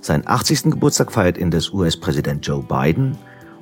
Seinen 0.00 0.26
80. 0.26 0.64
Geburtstag 0.64 1.12
feiert 1.12 1.38
indes 1.38 1.72
US-Präsident 1.72 2.46
Joe 2.46 2.62
Biden 2.62 3.16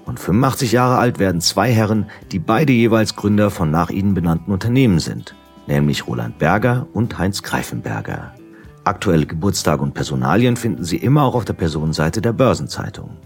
und 0.07 0.19
85 0.19 0.73
Jahre 0.73 0.99
alt 0.99 1.19
werden 1.19 1.41
zwei 1.41 1.71
Herren, 1.71 2.07
die 2.33 2.39
beide 2.39 2.73
jeweils 2.73 3.15
Gründer 3.17 3.51
von 3.51 3.71
nach 3.71 3.91
ihnen 3.91 4.15
benannten 4.15 4.53
Unternehmen 4.53 5.01
sind, 5.01 5.35
nämlich 5.67 6.07
Roland 6.07 6.39
Berger 6.39 6.87
und 6.93 7.19
Heinz 7.19 7.43
Greifenberger. 7.43 8.35
Aktuelle 8.85 9.27
Geburtstage 9.27 9.83
und 9.83 9.93
Personalien 9.93 10.57
finden 10.57 10.85
Sie 10.85 10.97
immer 10.97 11.25
auch 11.25 11.35
auf 11.35 11.45
der 11.45 11.53
Personenseite 11.53 12.23
der 12.23 12.33
Börsenzeitung. 12.33 13.19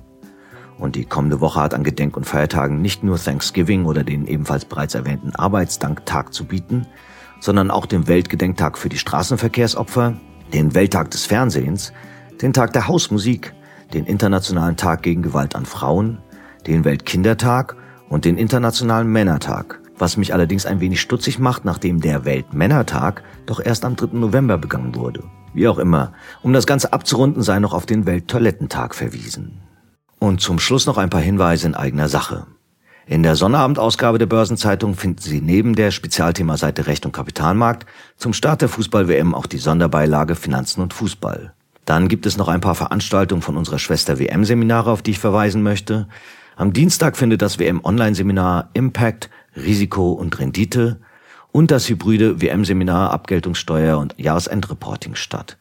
Und 0.78 0.96
die 0.96 1.04
kommende 1.04 1.40
Woche 1.40 1.60
hat 1.60 1.74
an 1.74 1.84
Gedenk- 1.84 2.16
und 2.16 2.26
Feiertagen 2.26 2.82
nicht 2.82 3.04
nur 3.04 3.18
Thanksgiving 3.18 3.84
oder 3.84 4.02
den 4.02 4.26
ebenfalls 4.26 4.64
bereits 4.64 4.94
erwähnten 4.94 5.34
Arbeitsdanktag 5.34 6.34
zu 6.34 6.44
bieten, 6.44 6.86
sondern 7.40 7.70
auch 7.70 7.86
den 7.86 8.08
Weltgedenktag 8.08 8.78
für 8.78 8.88
die 8.88 8.98
Straßenverkehrsopfer, 8.98 10.14
den 10.52 10.74
Welttag 10.74 11.10
des 11.10 11.26
Fernsehens, 11.26 11.92
den 12.42 12.52
Tag 12.52 12.72
der 12.72 12.88
Hausmusik, 12.88 13.54
den 13.92 14.06
Internationalen 14.06 14.76
Tag 14.76 15.02
gegen 15.02 15.22
Gewalt 15.22 15.54
an 15.54 15.66
Frauen, 15.66 16.18
den 16.66 16.84
Weltkindertag 16.84 17.76
und 18.08 18.24
den 18.24 18.36
Internationalen 18.36 19.08
Männertag, 19.08 19.80
was 19.98 20.16
mich 20.16 20.32
allerdings 20.32 20.66
ein 20.66 20.80
wenig 20.80 21.00
stutzig 21.00 21.38
macht, 21.38 21.64
nachdem 21.64 22.00
der 22.00 22.24
Weltmännertag 22.24 23.22
doch 23.46 23.60
erst 23.64 23.84
am 23.84 23.96
3. 23.96 24.16
November 24.18 24.58
begangen 24.58 24.94
wurde. 24.94 25.24
Wie 25.52 25.68
auch 25.68 25.78
immer, 25.78 26.12
um 26.42 26.52
das 26.52 26.66
Ganze 26.66 26.92
abzurunden, 26.92 27.42
sei 27.42 27.60
noch 27.60 27.74
auf 27.74 27.86
den 27.86 28.06
Welttoilettentag 28.06 28.94
verwiesen. 28.94 29.60
Und 30.24 30.40
zum 30.40 30.58
Schluss 30.58 30.86
noch 30.86 30.96
ein 30.96 31.10
paar 31.10 31.20
Hinweise 31.20 31.66
in 31.66 31.74
eigener 31.74 32.08
Sache. 32.08 32.46
In 33.06 33.22
der 33.22 33.36
Sonnterabendausgabe 33.36 34.16
der 34.16 34.24
Börsenzeitung 34.24 34.94
finden 34.94 35.20
Sie 35.20 35.42
neben 35.42 35.74
der 35.74 35.90
Spezialthemaseite 35.90 36.86
Recht 36.86 37.04
und 37.04 37.12
Kapitalmarkt 37.12 37.84
zum 38.16 38.32
Start 38.32 38.62
der 38.62 38.70
Fußball-WM 38.70 39.34
auch 39.34 39.44
die 39.44 39.58
Sonderbeilage 39.58 40.34
Finanzen 40.34 40.80
und 40.80 40.94
Fußball. 40.94 41.52
Dann 41.84 42.08
gibt 42.08 42.24
es 42.24 42.38
noch 42.38 42.48
ein 42.48 42.62
paar 42.62 42.74
Veranstaltungen 42.74 43.42
von 43.42 43.58
unserer 43.58 43.78
Schwester 43.78 44.18
WM-Seminare, 44.18 44.90
auf 44.90 45.02
die 45.02 45.10
ich 45.10 45.18
verweisen 45.18 45.62
möchte. 45.62 46.08
Am 46.56 46.72
Dienstag 46.72 47.18
findet 47.18 47.42
das 47.42 47.58
WM-Online-Seminar 47.58 48.70
Impact, 48.72 49.28
Risiko 49.54 50.12
und 50.12 50.38
Rendite 50.38 51.00
und 51.52 51.70
das 51.70 51.86
hybride 51.90 52.40
WM-Seminar 52.40 53.10
Abgeltungssteuer 53.10 53.98
und 53.98 54.14
Jahresendreporting 54.16 55.16
statt. 55.16 55.58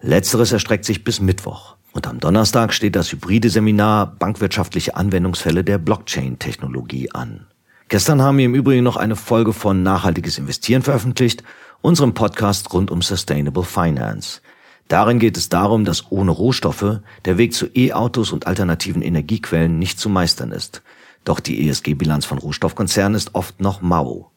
Letzteres 0.00 0.50
erstreckt 0.50 0.86
sich 0.86 1.04
bis 1.04 1.20
Mittwoch. 1.20 1.77
Und 1.92 2.06
am 2.06 2.20
Donnerstag 2.20 2.72
steht 2.72 2.96
das 2.96 3.12
hybride 3.12 3.50
Seminar 3.50 4.06
Bankwirtschaftliche 4.18 4.96
Anwendungsfälle 4.96 5.64
der 5.64 5.78
Blockchain-Technologie 5.78 7.10
an. 7.12 7.46
Gestern 7.88 8.20
haben 8.20 8.38
wir 8.38 8.44
im 8.44 8.54
Übrigen 8.54 8.84
noch 8.84 8.96
eine 8.96 9.16
Folge 9.16 9.52
von 9.52 9.82
Nachhaltiges 9.82 10.38
Investieren 10.38 10.82
veröffentlicht, 10.82 11.42
unserem 11.80 12.12
Podcast 12.12 12.72
rund 12.72 12.90
um 12.90 13.00
Sustainable 13.00 13.64
Finance. 13.64 14.40
Darin 14.88 15.18
geht 15.18 15.36
es 15.36 15.48
darum, 15.48 15.84
dass 15.84 16.10
ohne 16.10 16.30
Rohstoffe 16.30 17.00
der 17.24 17.38
Weg 17.38 17.54
zu 17.54 17.66
E-Autos 17.74 18.32
und 18.32 18.46
alternativen 18.46 19.02
Energiequellen 19.02 19.78
nicht 19.78 19.98
zu 19.98 20.08
meistern 20.08 20.52
ist. 20.52 20.82
Doch 21.24 21.40
die 21.40 21.68
ESG-Bilanz 21.68 22.24
von 22.24 22.38
Rohstoffkonzernen 22.38 23.16
ist 23.16 23.34
oft 23.34 23.60
noch 23.60 23.82
mau. 23.82 24.30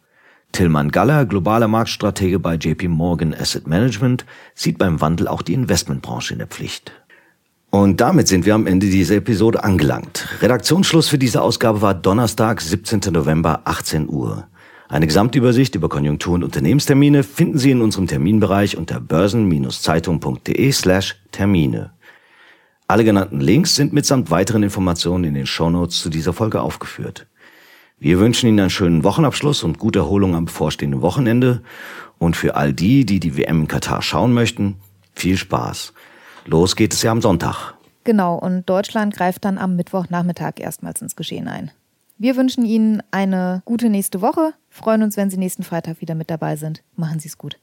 Tillmann 0.51 0.91
Galler, 0.91 1.25
globaler 1.25 1.69
Marktstratege 1.69 2.37
bei 2.37 2.55
JP 2.55 2.89
Morgan 2.89 3.33
Asset 3.33 3.67
Management, 3.67 4.25
sieht 4.53 4.77
beim 4.77 4.99
Wandel 4.99 5.29
auch 5.29 5.41
die 5.41 5.53
Investmentbranche 5.53 6.33
in 6.33 6.39
der 6.39 6.47
Pflicht. 6.47 6.91
Und 7.71 8.01
damit 8.01 8.27
sind 8.27 8.45
wir 8.45 8.53
am 8.53 8.67
Ende 8.67 8.87
dieser 8.87 9.15
Episode 9.15 9.63
angelangt. 9.63 10.27
Redaktionsschluss 10.41 11.07
für 11.07 11.17
diese 11.17 11.41
Ausgabe 11.41 11.81
war 11.81 11.93
Donnerstag, 11.93 12.59
17. 12.59 13.13
November, 13.13 13.61
18 13.63 14.09
Uhr. 14.09 14.45
Eine 14.89 15.07
Gesamtübersicht 15.07 15.73
über 15.75 15.87
Konjunktur- 15.87 16.35
und 16.35 16.43
Unternehmenstermine 16.43 17.23
finden 17.23 17.57
Sie 17.57 17.71
in 17.71 17.81
unserem 17.81 18.07
Terminbereich 18.07 18.75
unter 18.75 18.99
börsen-zeitung.de 18.99 20.71
slash 20.73 21.15
Termine. 21.31 21.93
Alle 22.89 23.05
genannten 23.05 23.39
Links 23.39 23.73
sind 23.75 23.93
mitsamt 23.93 24.31
weiteren 24.31 24.63
Informationen 24.63 25.23
in 25.23 25.33
den 25.33 25.45
Shownotes 25.45 26.01
zu 26.01 26.09
dieser 26.09 26.33
Folge 26.33 26.59
aufgeführt. 26.59 27.25
Wir 27.99 28.19
wünschen 28.19 28.49
Ihnen 28.49 28.59
einen 28.59 28.69
schönen 28.69 29.05
Wochenabschluss 29.05 29.63
und 29.63 29.79
gute 29.79 29.99
Erholung 29.99 30.35
am 30.35 30.43
bevorstehenden 30.43 31.01
Wochenende. 31.01 31.61
Und 32.17 32.35
für 32.35 32.57
all 32.57 32.73
die, 32.73 33.05
die 33.05 33.21
die 33.21 33.37
WM 33.37 33.61
in 33.61 33.67
Katar 33.69 34.01
schauen 34.01 34.33
möchten, 34.33 34.75
viel 35.15 35.37
Spaß. 35.37 35.93
Los 36.45 36.75
geht 36.75 36.93
es 36.93 37.03
ja 37.03 37.11
am 37.11 37.21
Sonntag. 37.21 37.75
Genau, 38.03 38.35
und 38.35 38.67
Deutschland 38.67 39.15
greift 39.15 39.45
dann 39.45 39.57
am 39.57 39.75
Mittwochnachmittag 39.75 40.53
erstmals 40.57 41.01
ins 41.01 41.15
Geschehen 41.15 41.47
ein. 41.47 41.71
Wir 42.17 42.35
wünschen 42.35 42.65
Ihnen 42.65 43.01
eine 43.11 43.61
gute 43.65 43.89
nächste 43.89 44.21
Woche, 44.21 44.53
freuen 44.69 45.03
uns, 45.03 45.17
wenn 45.17 45.29
Sie 45.29 45.37
nächsten 45.37 45.63
Freitag 45.63 46.01
wieder 46.01 46.15
mit 46.15 46.29
dabei 46.29 46.55
sind. 46.55 46.83
Machen 46.95 47.19
Sie 47.19 47.27
es 47.27 47.37
gut. 47.37 47.59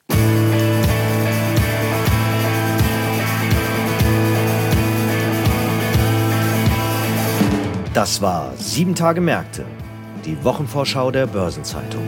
Das 7.94 8.22
war 8.22 8.52
Sieben 8.56 8.94
Tage 8.94 9.20
Märkte, 9.20 9.64
die 10.24 10.42
Wochenvorschau 10.44 11.10
der 11.10 11.26
Börsenzeitung. 11.26 12.02